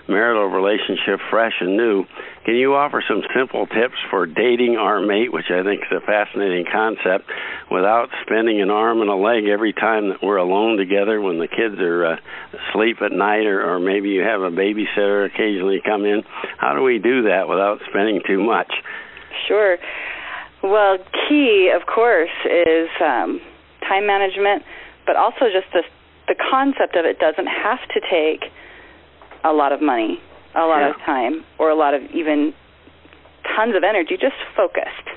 [0.09, 2.05] marital relationship fresh and new.
[2.45, 6.05] Can you offer some simple tips for dating our mate, which I think is a
[6.05, 7.31] fascinating concept,
[7.71, 11.49] without spending an arm and a leg every time that we're alone together when the
[11.49, 12.17] kids are uh,
[12.53, 16.23] asleep at night, or, or maybe you have a babysitter occasionally come in?
[16.59, 18.73] How do we do that without spending too much?
[19.49, 19.79] Sure.
[20.63, 23.41] Well, key, of course, is um,
[23.89, 24.65] time management,
[25.07, 25.83] but also just the
[26.27, 28.51] the concept of it doesn't have to take
[29.45, 30.19] a lot of money,
[30.55, 30.91] a lot yeah.
[30.91, 32.53] of time, or a lot of even
[33.57, 35.09] tons of energy, just focused.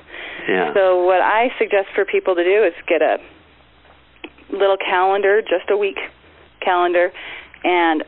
[0.48, 0.72] Yeah.
[0.74, 3.18] So what I suggest for people to do is get a
[4.50, 5.98] little calendar, just a week
[6.60, 7.12] calendar,
[7.64, 8.04] and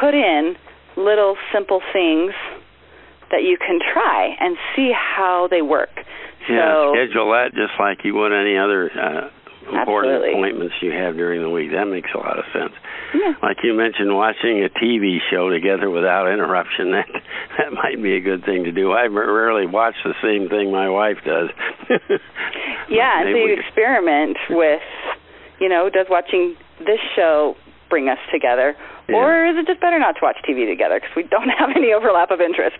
[0.00, 0.56] put in
[0.96, 2.32] little simple things
[3.30, 5.90] that you can try and see how they work.
[6.48, 9.30] Yeah, so, schedule that just like you would any other uh,
[9.68, 10.32] important Absolutely.
[10.32, 11.70] appointments you have during the week.
[11.72, 12.72] That makes a lot of sense.
[13.14, 13.34] Yeah.
[13.42, 17.06] Like you mentioned, watching a TV show together without interruption that
[17.58, 18.92] that might be a good thing to do.
[18.92, 21.50] I rarely watch the same thing my wife does.
[22.90, 24.82] Yeah, and so you could- experiment with,
[25.60, 27.54] you know, does watching this show
[27.88, 28.74] bring us together,
[29.08, 29.16] Yeah.
[29.16, 31.92] or is it just better not to watch TV together because we don't have any
[31.92, 32.76] overlap of interest?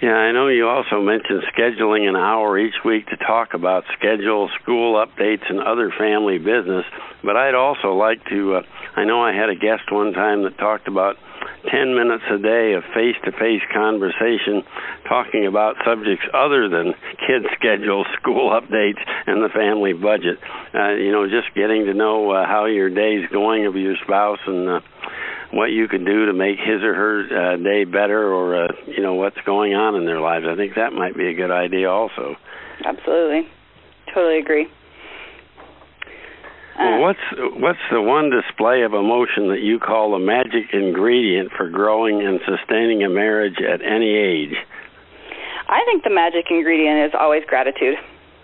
[0.00, 4.48] Yeah, I know you also mentioned scheduling an hour each week to talk about schedules,
[4.62, 6.84] school updates, and other family business.
[7.24, 8.56] But I'd also like to.
[8.56, 8.62] Uh,
[8.94, 11.16] I know I had a guest one time that talked about
[11.68, 14.62] 10 minutes a day of face to face conversation
[15.08, 16.94] talking about subjects other than
[17.26, 20.38] kids' schedules, school updates, and the family budget.
[20.74, 24.38] Uh, you know, just getting to know uh, how your day's going of your spouse
[24.46, 24.68] and.
[24.68, 24.80] Uh,
[25.52, 29.02] what you can do to make his or her uh, day better, or uh, you
[29.02, 30.46] know what's going on in their lives.
[30.48, 32.36] I think that might be a good idea also.
[32.84, 33.48] Absolutely,
[34.14, 34.68] totally agree.
[36.78, 41.50] Well, Uh, what's what's the one display of emotion that you call the magic ingredient
[41.56, 44.54] for growing and sustaining a marriage at any age?
[45.68, 47.96] I think the magic ingredient is always gratitude.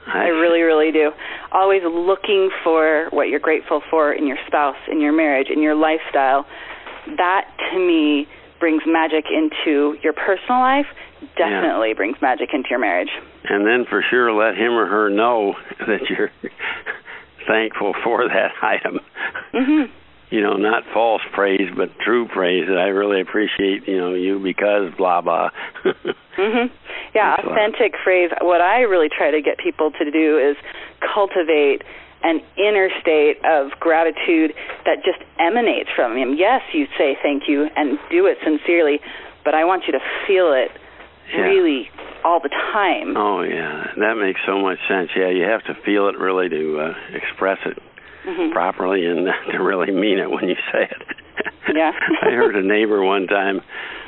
[0.06, 1.12] I really, really do.
[1.52, 5.74] Always looking for what you're grateful for in your spouse, in your marriage, in your
[5.74, 6.44] lifestyle.
[7.16, 8.26] That to me
[8.60, 10.86] brings magic into your personal life.
[11.36, 13.10] Definitely brings magic into your marriage.
[13.48, 15.54] and then for sure let him or her know
[15.86, 16.30] that you're
[17.46, 19.00] thankful for that item.
[19.52, 19.90] Mhm.
[20.30, 22.66] You know, not false praise, but true praise.
[22.66, 23.86] That I really appreciate.
[23.86, 25.50] You know, you because blah blah.
[26.36, 26.70] Mhm.
[27.14, 28.30] Yeah, authentic phrase.
[28.40, 30.56] What I really try to get people to do is
[31.14, 31.82] cultivate
[32.24, 34.52] an inner state of gratitude
[34.86, 36.34] that just emanates from him.
[36.36, 38.98] Yes, you say thank you and do it sincerely,
[39.44, 40.70] but I want you to feel it
[41.32, 41.42] Yeah.
[41.42, 41.90] really
[42.24, 43.16] all the time.
[43.16, 45.10] Oh yeah, that makes so much sense.
[45.14, 47.78] Yeah, you have to feel it really to uh, express it
[48.26, 48.52] Mhm.
[48.52, 51.02] properly and to really mean it when you say it.
[51.74, 51.92] Yeah.
[52.22, 53.60] I heard a neighbor one time.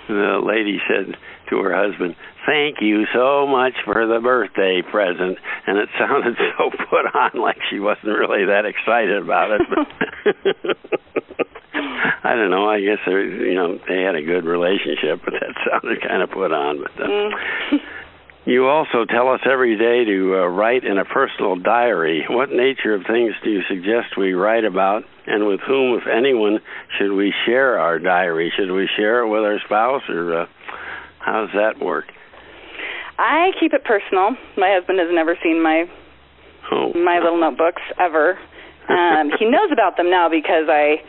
[0.09, 1.17] The lady said
[1.51, 2.15] to her husband,
[2.47, 7.59] "Thank you so much for the birthday present," and it sounded so put on, like
[7.71, 9.63] she wasn't really that excited about it.
[12.25, 12.69] I don't know.
[12.69, 16.31] I guess they, you know they had a good relationship, but that sounded kind of
[16.31, 16.83] put on.
[16.83, 17.31] But uh, Mm.
[18.47, 22.25] You also tell us every day to uh, write in a personal diary.
[22.29, 26.61] What nature of things do you suggest we write about, and with whom, if anyone,
[26.99, 28.53] should we share our diary?
[28.57, 30.47] Should we share it with our spouse, or uh,
[31.19, 32.07] how does that work?
[33.19, 34.37] I keep it personal.
[34.57, 35.87] My husband has never seen my
[36.71, 38.39] Oh, my little notebooks ever.
[38.87, 41.03] Um, he knows about them now because I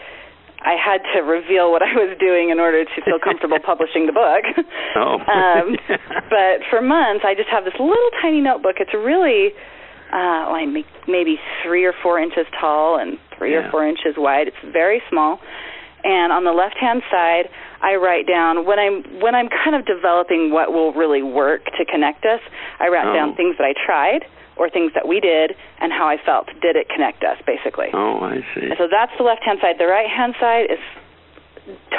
[0.62, 4.13] I had to reveal what I was doing in order to feel comfortable publishing the
[4.13, 4.43] book.
[4.96, 5.17] Oh.
[5.32, 5.76] um,
[6.30, 8.78] but for months, I just have this little tiny notebook.
[8.80, 9.54] It's really
[10.12, 10.67] uh, like
[11.08, 13.67] maybe three or four inches tall and three Yeah.
[13.67, 14.48] or four inches wide.
[14.48, 15.39] It's very small.
[16.04, 17.50] And on the left-hand side,
[17.82, 21.86] I write down when I'm when I'm kind of developing what will really work to
[21.86, 22.39] connect us.
[22.80, 23.13] I write Oh.
[23.13, 24.26] down things that I tried
[24.58, 26.48] or things that we did and how I felt.
[26.62, 27.88] Did it connect us, basically?
[27.93, 28.67] oh, I see.
[28.67, 29.76] And so that's the left hand side.
[29.80, 30.80] The right hand side is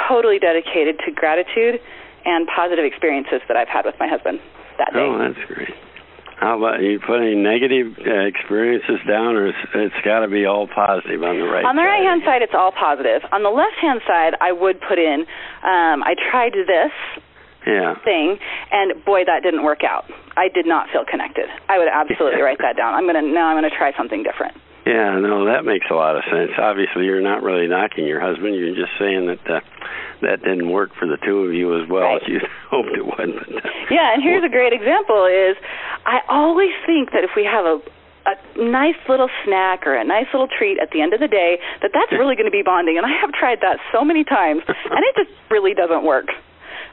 [0.07, 1.79] totally dedicated to gratitude
[2.25, 4.39] and positive experiences that I've had with my husband
[4.77, 4.99] that day.
[4.99, 5.73] Oh, that's great.
[6.39, 10.45] How about you put any negative uh, experiences down, or it's, it's got to be
[10.45, 13.27] all positive on the right on the right hand side, it's all positive.
[13.33, 15.27] On the left hand side, I would put in,
[15.67, 16.95] um, I tried this
[17.69, 17.93] Yeah.
[18.03, 18.37] thing,
[18.71, 20.05] and boy, that didn't work out.
[20.35, 21.45] I did not feel connected.
[21.69, 22.93] I would absolutely write that down.
[22.95, 23.47] I'm gonna now.
[23.47, 24.57] I'm gonna try something different.
[24.85, 26.51] Yeah, no, that makes a lot of sense.
[26.57, 28.55] Obviously, you're not really knocking your husband.
[28.55, 29.59] You're just saying that uh,
[30.23, 32.23] that didn't work for the two of you as well Right.
[32.23, 32.39] as you
[32.71, 33.29] hoped it would.
[33.37, 35.55] But, uh, Yeah, and here's a great example is
[36.07, 37.79] I always think that if we have a
[38.25, 41.57] a nice little snack or a nice little treat at the end of the day,
[41.81, 42.97] that that's really going to be bonding.
[42.97, 46.27] And I have tried that so many times, and it just really doesn't work.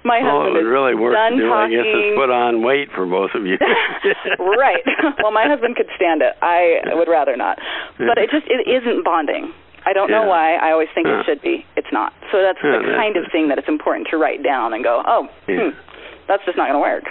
[0.07, 1.51] My oh, husband it is really work done do.
[1.51, 3.59] I guess it's put on weight for both of you.
[4.39, 4.87] right.
[5.19, 6.39] Well, my husband could stand it.
[6.41, 7.59] I would rather not.
[7.99, 9.51] But it just it isn't bonding.
[9.87, 10.57] I don't know why.
[10.57, 11.21] I always think Huh.
[11.21, 11.67] it should be.
[11.77, 12.13] It's not.
[12.33, 14.83] So that's Yeah, the that's kind of thing that it's important to write down and
[14.83, 15.71] go, oh, Yeah.
[15.71, 15.79] hmm,
[16.27, 17.05] that's just not going to work.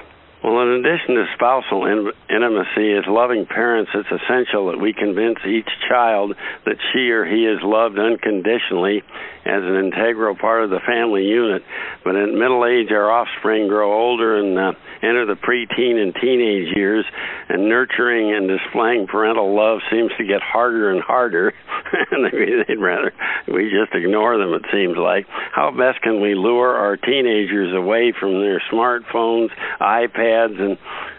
[0.46, 5.40] Well, in addition to spousal in- intimacy, as loving parents, it's essential that we convince
[5.44, 9.02] each child that she or he is loved unconditionally
[9.44, 11.64] as an integral part of the family unit.
[12.04, 14.74] But in middle age, our offspring grow older and uh,
[15.06, 17.06] enter the preteen and teenage years,
[17.50, 21.54] and nurturing and displaying parental love seems to get harder and harder.
[22.12, 23.14] they'd rather
[23.48, 24.54] we just ignore them.
[24.54, 25.28] It seems like.
[25.52, 29.50] How best can we lure our teenagers away from their smartphones,
[29.80, 30.78] iPads, and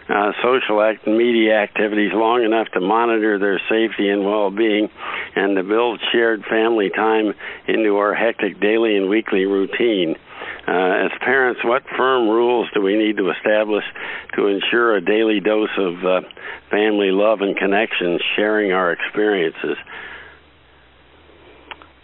[0.09, 4.89] uh, social act media activities long enough to monitor their safety and well-being,
[5.35, 7.33] and to build shared family time
[7.67, 10.15] into our hectic daily and weekly routine?
[10.67, 13.85] Uh, as parents, what firm rules do we need to establish
[14.35, 16.21] to ensure a daily dose of uh,
[16.69, 19.77] family love and connection, sharing our experiences?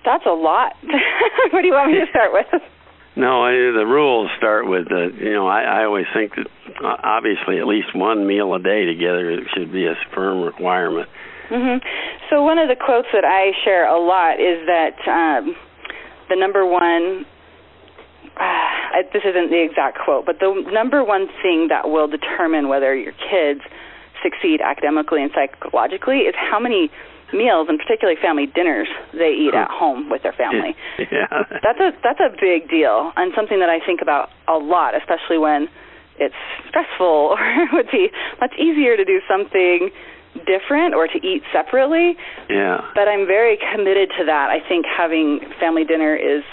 [0.06, 0.74] That's a lot.
[1.52, 2.62] what do you want me to start with?
[3.16, 6.48] No, I, the rules start with uh, you know I, I always think that
[6.84, 11.10] uh, obviously at least one meal a day together should be a firm requirement.
[11.52, 11.86] Mm-hmm.
[12.30, 15.56] So one of the quotes that I share a lot is that um,
[16.30, 17.26] the number one
[18.38, 22.96] uh, this isn't the exact quote, but the number one thing that will determine whether
[22.96, 23.62] your kids
[24.22, 26.90] succeed academically and psychologically is how many
[27.34, 30.76] meals and particularly family dinners they eat at home with their family.
[31.12, 31.44] Yeah.
[31.62, 35.38] That's a that's a big deal and something that I think about a lot, especially
[35.38, 35.68] when
[36.18, 36.36] it's
[36.70, 37.06] stressful
[37.36, 38.10] or it would be
[38.40, 39.90] much easier to do something
[40.46, 42.16] different or to eat separately.
[42.50, 42.82] Yeah.
[42.96, 44.50] But I'm very committed to that.
[44.50, 46.44] I think having family dinner is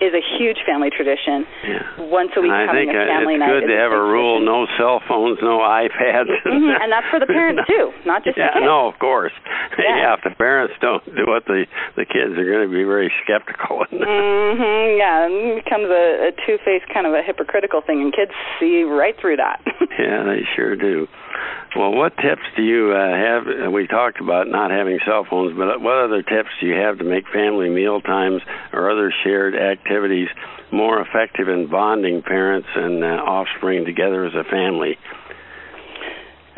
[0.00, 1.42] is a huge family tradition.
[1.66, 2.06] Yeah.
[2.10, 3.50] Once a week I having think a family it's night.
[3.60, 6.30] good to have a rule: no cell phones, no iPads.
[6.48, 8.66] Mhm, and that's for the parents too, not just yeah, the kids.
[8.66, 9.32] no, of course.
[9.78, 10.14] Yeah.
[10.18, 13.86] if the parents don't do it, the the kids are going to be very skeptical.
[13.92, 14.98] Mm-hmm.
[14.98, 19.14] Yeah, it becomes a, a two-faced kind of a hypocritical thing, and kids see right
[19.20, 19.60] through that.
[19.98, 21.06] yeah, they sure do.
[21.76, 23.42] Well, what tips do you uh, have?
[23.46, 26.98] uh, We talked about not having cell phones, but what other tips do you have
[26.98, 28.40] to make family meal times
[28.72, 29.87] or other shared activities
[30.70, 34.96] more effective in bonding parents and uh, offspring together as a family?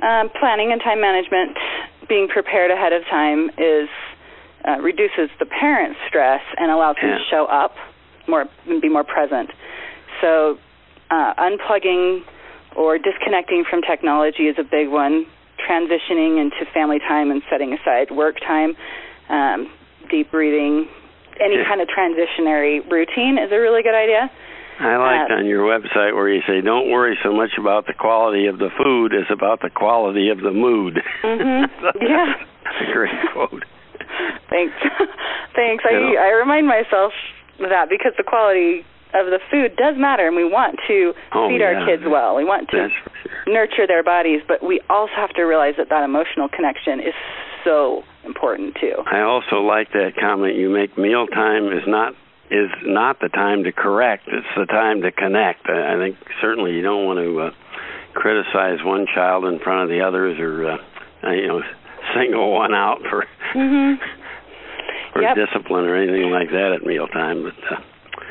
[0.02, 1.56] um, planning and time management,
[2.08, 3.88] being prepared ahead of time, is
[4.66, 7.18] uh, reduces the parent's stress and allows them Yeah.
[7.18, 7.74] to show up
[8.26, 9.50] more and be more present.
[10.20, 10.58] So,
[11.10, 12.22] uh, unplugging
[12.76, 15.26] or disconnecting from technology is a big one.
[15.58, 18.76] Transitioning into family time and setting aside work time,
[19.28, 19.70] um,
[20.10, 20.88] deep breathing,
[21.40, 24.30] any kind of transitionary routine is a really good idea.
[24.80, 27.92] I liked Uh, on your website where you say, "Don't worry so much about the
[27.92, 31.84] quality of the food as about the quality of the mood." Mm-hmm.
[32.00, 32.34] Yeah.
[32.64, 33.64] That's a great quote.
[34.48, 34.72] Thanks.
[35.54, 35.84] Thanks.
[35.84, 36.20] I Yeah.
[36.20, 37.12] I remind myself
[37.60, 41.48] of that because the quality of the food does matter and we want to Oh,
[41.48, 41.74] feed yeah.
[41.74, 42.36] our kids well.
[42.36, 43.52] We want to sure.
[43.52, 47.12] nurture their bodies, but we also have to realize that that emotional connection is
[47.64, 48.94] so important too.
[49.06, 50.96] I also like that comment you make.
[50.98, 52.14] Mealtime is not
[52.50, 55.68] is not the time to correct; it's the time to connect.
[55.68, 57.50] I, I think certainly you don't want to uh,
[58.14, 61.62] criticize one child in front of the others, or uh, you know,
[62.14, 63.98] single one out for Mhm.
[65.12, 65.36] for Yep.
[65.36, 67.42] discipline or anything like that at mealtime.
[67.42, 67.80] But uh,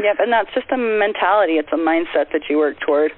[0.01, 1.57] Yep, and that's just a mentality.
[1.57, 3.11] It's a mindset that you work toward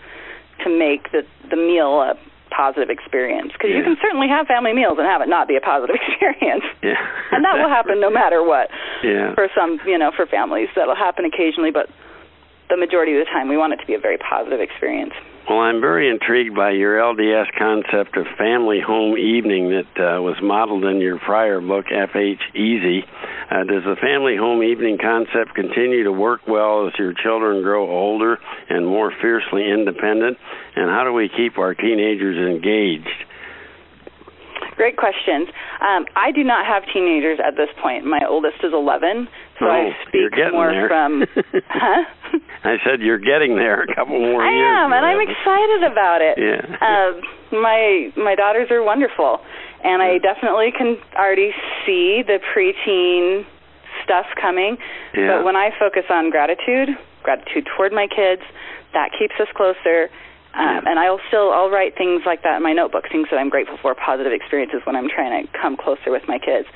[0.63, 2.15] to make the the meal a
[2.51, 3.51] positive experience.
[3.55, 6.63] Because you can certainly have family meals and have it not be a positive experience.
[6.83, 6.99] yeah,
[7.31, 8.69] and that will happen no matter what.
[9.03, 9.33] Yeah.
[9.33, 11.89] For some, you know, for families, that'll happen occasionally, but
[12.69, 15.13] the majority of the time, we want it to be a very positive experience.
[15.49, 20.37] Well, I'm very intrigued by your LDS concept of family home evening that uh, was
[20.41, 23.03] modeled in your prior book, FH Easy.
[23.49, 27.89] Uh, does the family home evening concept continue to work well as your children grow
[27.89, 28.37] older
[28.69, 30.37] and more fiercely independent?
[30.75, 33.09] And how do we keep our teenagers engaged?
[34.75, 35.49] Great questions.
[35.81, 38.05] Um, I do not have teenagers at this point.
[38.05, 39.27] My oldest is 11,
[39.61, 40.89] so Oh, I you're speak getting more there.
[40.89, 41.21] from.
[41.69, 42.01] huh?
[42.65, 43.83] I said you're getting there.
[43.85, 44.65] A couple more I years.
[44.81, 46.35] am, and I'm excited about it.
[46.41, 46.65] Yeah.
[46.81, 47.21] Um,
[47.61, 49.39] my my daughters are wonderful,
[49.83, 51.53] and I definitely can already
[51.85, 53.45] see the preteen
[54.03, 54.77] stuff coming.
[55.13, 55.37] Yeah.
[55.37, 56.89] But when I focus on gratitude,
[57.23, 58.41] gratitude toward my kids,
[58.93, 60.09] that keeps us closer.
[60.53, 63.47] Um, And I'll still I'll write things like that in my notebook, things that I'm
[63.49, 66.67] grateful for, positive experiences when I'm trying to come closer with my kids.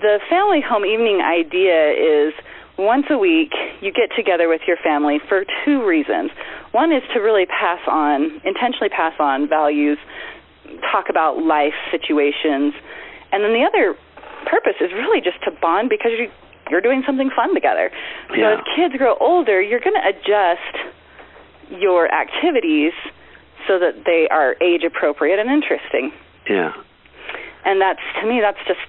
[0.00, 2.34] The family home evening idea is
[2.76, 6.30] once a week you get together with your family for two reasons.
[6.72, 9.96] One is to really pass on, intentionally pass on values,
[10.92, 12.74] talk about life situations,
[13.32, 13.96] and then the other
[14.44, 16.30] purpose is really just to bond because you
[16.68, 17.92] you're doing something fun together.
[18.30, 18.58] So Yeah.
[18.58, 22.92] as kids grow older, you're going to adjust your activities
[23.68, 26.12] so that they are age appropriate and interesting.
[26.50, 26.72] Yeah.
[27.64, 28.80] And that's to me that's just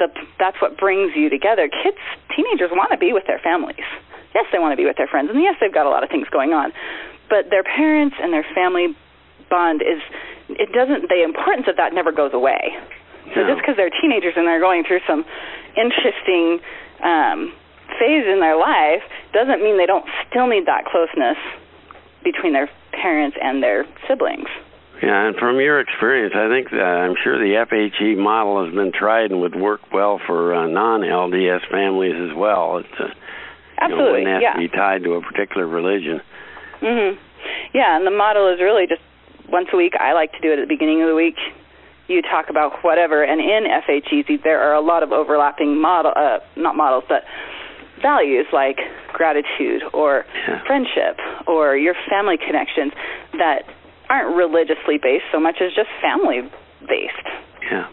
[0.00, 0.08] the
[0.40, 1.68] that's what brings you together.
[1.68, 2.00] Kids,
[2.34, 3.84] teenagers want to be with their families.
[4.34, 6.08] Yes, they want to be with their friends, and yes, they've got a lot of
[6.08, 6.72] things going on.
[7.28, 8.96] But their parents and their family
[9.48, 10.02] bond is
[10.48, 12.74] it doesn't the importance of that never goes away.
[13.34, 15.24] So just because they're teenagers and they're going through some
[15.76, 16.58] interesting
[17.04, 17.52] um,
[17.98, 21.38] phase in their life doesn't mean they don't still need that closeness
[22.24, 24.48] between their parents and their siblings.
[25.02, 28.92] Yeah, and from your experience, I think uh, I'm sure the FHE model has been
[28.92, 32.78] tried and would work well for uh, non-LDS families as well.
[32.78, 33.08] It's uh,
[33.80, 34.52] absolutely you know, wouldn't have yeah.
[34.52, 36.20] to be tied to a particular religion.
[36.82, 37.16] Mhm.
[37.72, 39.00] Yeah, and the model is really just
[39.48, 39.94] once a week.
[39.98, 41.36] I like to do it at the beginning of the week.
[42.08, 46.38] You talk about whatever, and in FHE there are a lot of overlapping model, uh,
[46.56, 47.24] not models, but
[48.02, 48.78] values like
[49.12, 50.60] gratitude or Yeah.
[50.66, 52.92] friendship or your family connections
[53.34, 53.64] that
[54.10, 56.42] aren't religiously based so much as just family
[56.86, 57.26] based.
[57.70, 57.88] Yeah.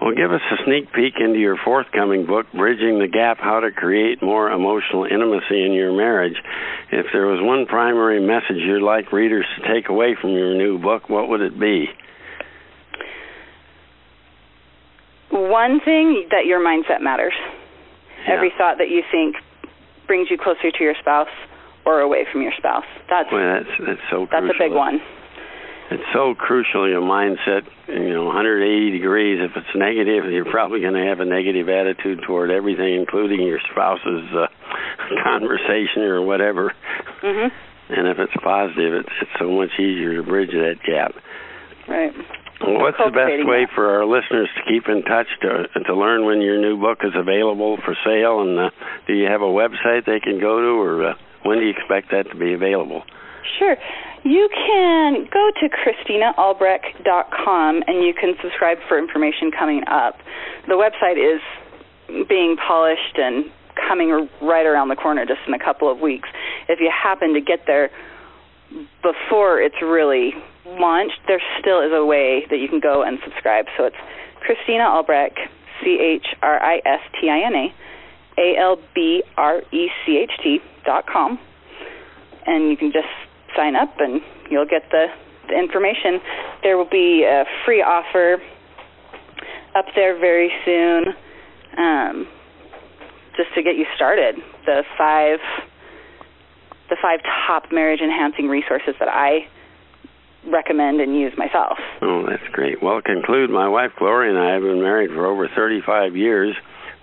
[0.00, 3.70] Well, give us a sneak peek into your forthcoming book, Bridging the Gap How to
[3.70, 6.36] Create More Emotional Intimacy in Your Marriage.
[6.90, 10.78] If there was one primary message you'd like readers to take away from your new
[10.78, 11.90] book, what would it be?
[15.30, 17.34] One thing that your mindset matters.
[18.26, 18.34] Yeah.
[18.34, 19.36] Every thought that you think
[20.06, 21.28] brings you closer to your spouse
[21.86, 22.84] or away from your spouse.
[23.08, 24.48] That's Well, that's that's so crucial.
[24.48, 25.00] that's a big one.
[25.90, 26.88] It's so crucial.
[26.88, 29.40] Your mindset, you know, 180 degrees.
[29.42, 33.58] If it's negative, you're probably going to have a negative attitude toward everything, including your
[33.72, 34.46] spouse's uh,
[35.24, 36.72] conversation or whatever.
[37.22, 37.50] Mhm.
[37.90, 41.10] And if it's positive, it's, it's so much easier to bridge that gap.
[41.88, 42.14] Right.
[42.60, 43.74] Well, what's the best way that.
[43.74, 47.12] for our listeners to keep in touch to to learn when your new book is
[47.16, 48.42] available for sale?
[48.42, 48.70] And uh,
[49.08, 52.12] do you have a website they can go to, or uh, when do you expect
[52.12, 53.02] that to be available?
[53.58, 53.76] Sure.
[54.22, 60.18] You can go to ChristinaAlbrecht.com and you can subscribe for information coming up.
[60.68, 61.40] The website is
[62.28, 63.50] being polished and
[63.88, 66.28] coming right around the corner just in a couple of weeks.
[66.68, 67.90] If you happen to get there
[69.02, 70.34] before it's really
[70.66, 73.66] launched, there still is a way that you can go and subscribe.
[73.76, 73.96] So it's
[74.40, 75.38] Christina Albrecht,
[75.82, 77.74] C H R I S T I N A,
[78.38, 81.38] A L B R E C H T dot com,
[82.46, 83.08] and you can just
[83.60, 85.06] sign up and you'll get the,
[85.48, 86.20] the information.
[86.62, 88.38] There will be a free offer
[89.76, 91.14] up there very soon,
[91.76, 92.26] um,
[93.36, 94.36] just to get you started.
[94.66, 95.38] The five
[96.88, 99.46] the five top marriage enhancing resources that I
[100.50, 101.78] recommend and use myself.
[102.02, 102.82] Oh, that's great.
[102.82, 106.56] Well, to conclude, my wife Gloria and I have been married for over 35 years.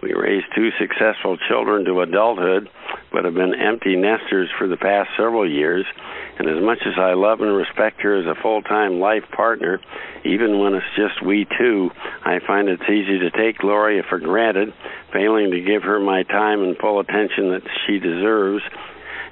[0.03, 2.69] We raised two successful children to adulthood,
[3.17, 5.87] but have been empty nesters for the past several years.
[6.37, 9.81] And as much as I love and respect her as a full time life partner,
[10.23, 11.89] even when it's just we two,
[12.23, 14.71] I find it's easy to take Gloria for granted,
[15.11, 18.61] failing to give her my time and full attention that she deserves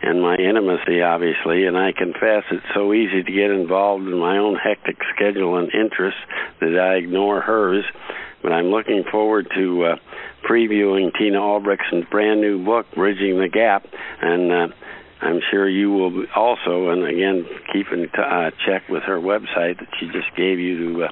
[0.01, 4.37] and my intimacy, obviously, and I confess it's so easy to get involved in my
[4.37, 6.19] own hectic schedule and interests
[6.59, 7.85] that I ignore hers.
[8.41, 9.95] But I'm looking forward to uh,
[10.47, 13.85] previewing Tina Albrecht's brand new book, Bridging the Gap,
[14.21, 14.67] and uh,
[15.21, 19.79] I'm sure you will also, and again, keep in t- uh, check with her website
[19.79, 21.11] that she just gave you to uh,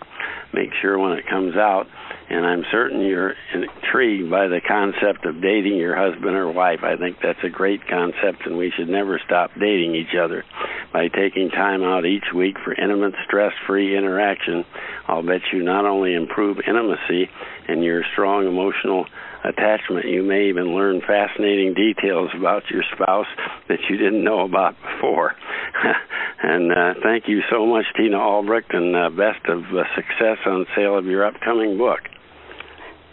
[0.54, 1.88] make sure when it comes out.
[2.30, 6.80] And I'm certain you're intrigued by the concept of dating your husband or wife.
[6.84, 10.44] I think that's a great concept, and we should never stop dating each other.
[10.92, 14.66] By taking time out each week for intimate, stress free interaction,
[15.08, 17.30] I'll bet you not only improve intimacy
[17.68, 19.06] and your strong emotional
[19.44, 23.28] attachment, you may even learn fascinating details about your spouse
[23.68, 25.36] that you didn't know about before.
[26.44, 30.66] and uh, thank you so much, Tina Albrecht, and uh, best of uh, success on
[30.76, 32.00] sale of your upcoming book.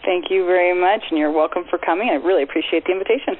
[0.03, 2.09] Thank you very much, and you're welcome for coming.
[2.09, 3.35] I really appreciate the invitation.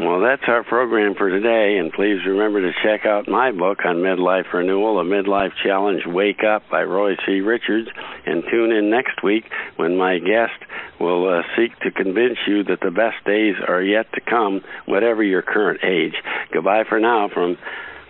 [0.00, 3.98] Well, that's our program for today, and please remember to check out my book on
[3.98, 7.40] midlife renewal, A Midlife Challenge Wake Up by Roy C.
[7.40, 7.88] Richards,
[8.26, 9.44] and tune in next week
[9.76, 10.58] when my guest
[10.98, 15.22] will uh, seek to convince you that the best days are yet to come, whatever
[15.22, 16.14] your current age.
[16.52, 17.56] Goodbye for now from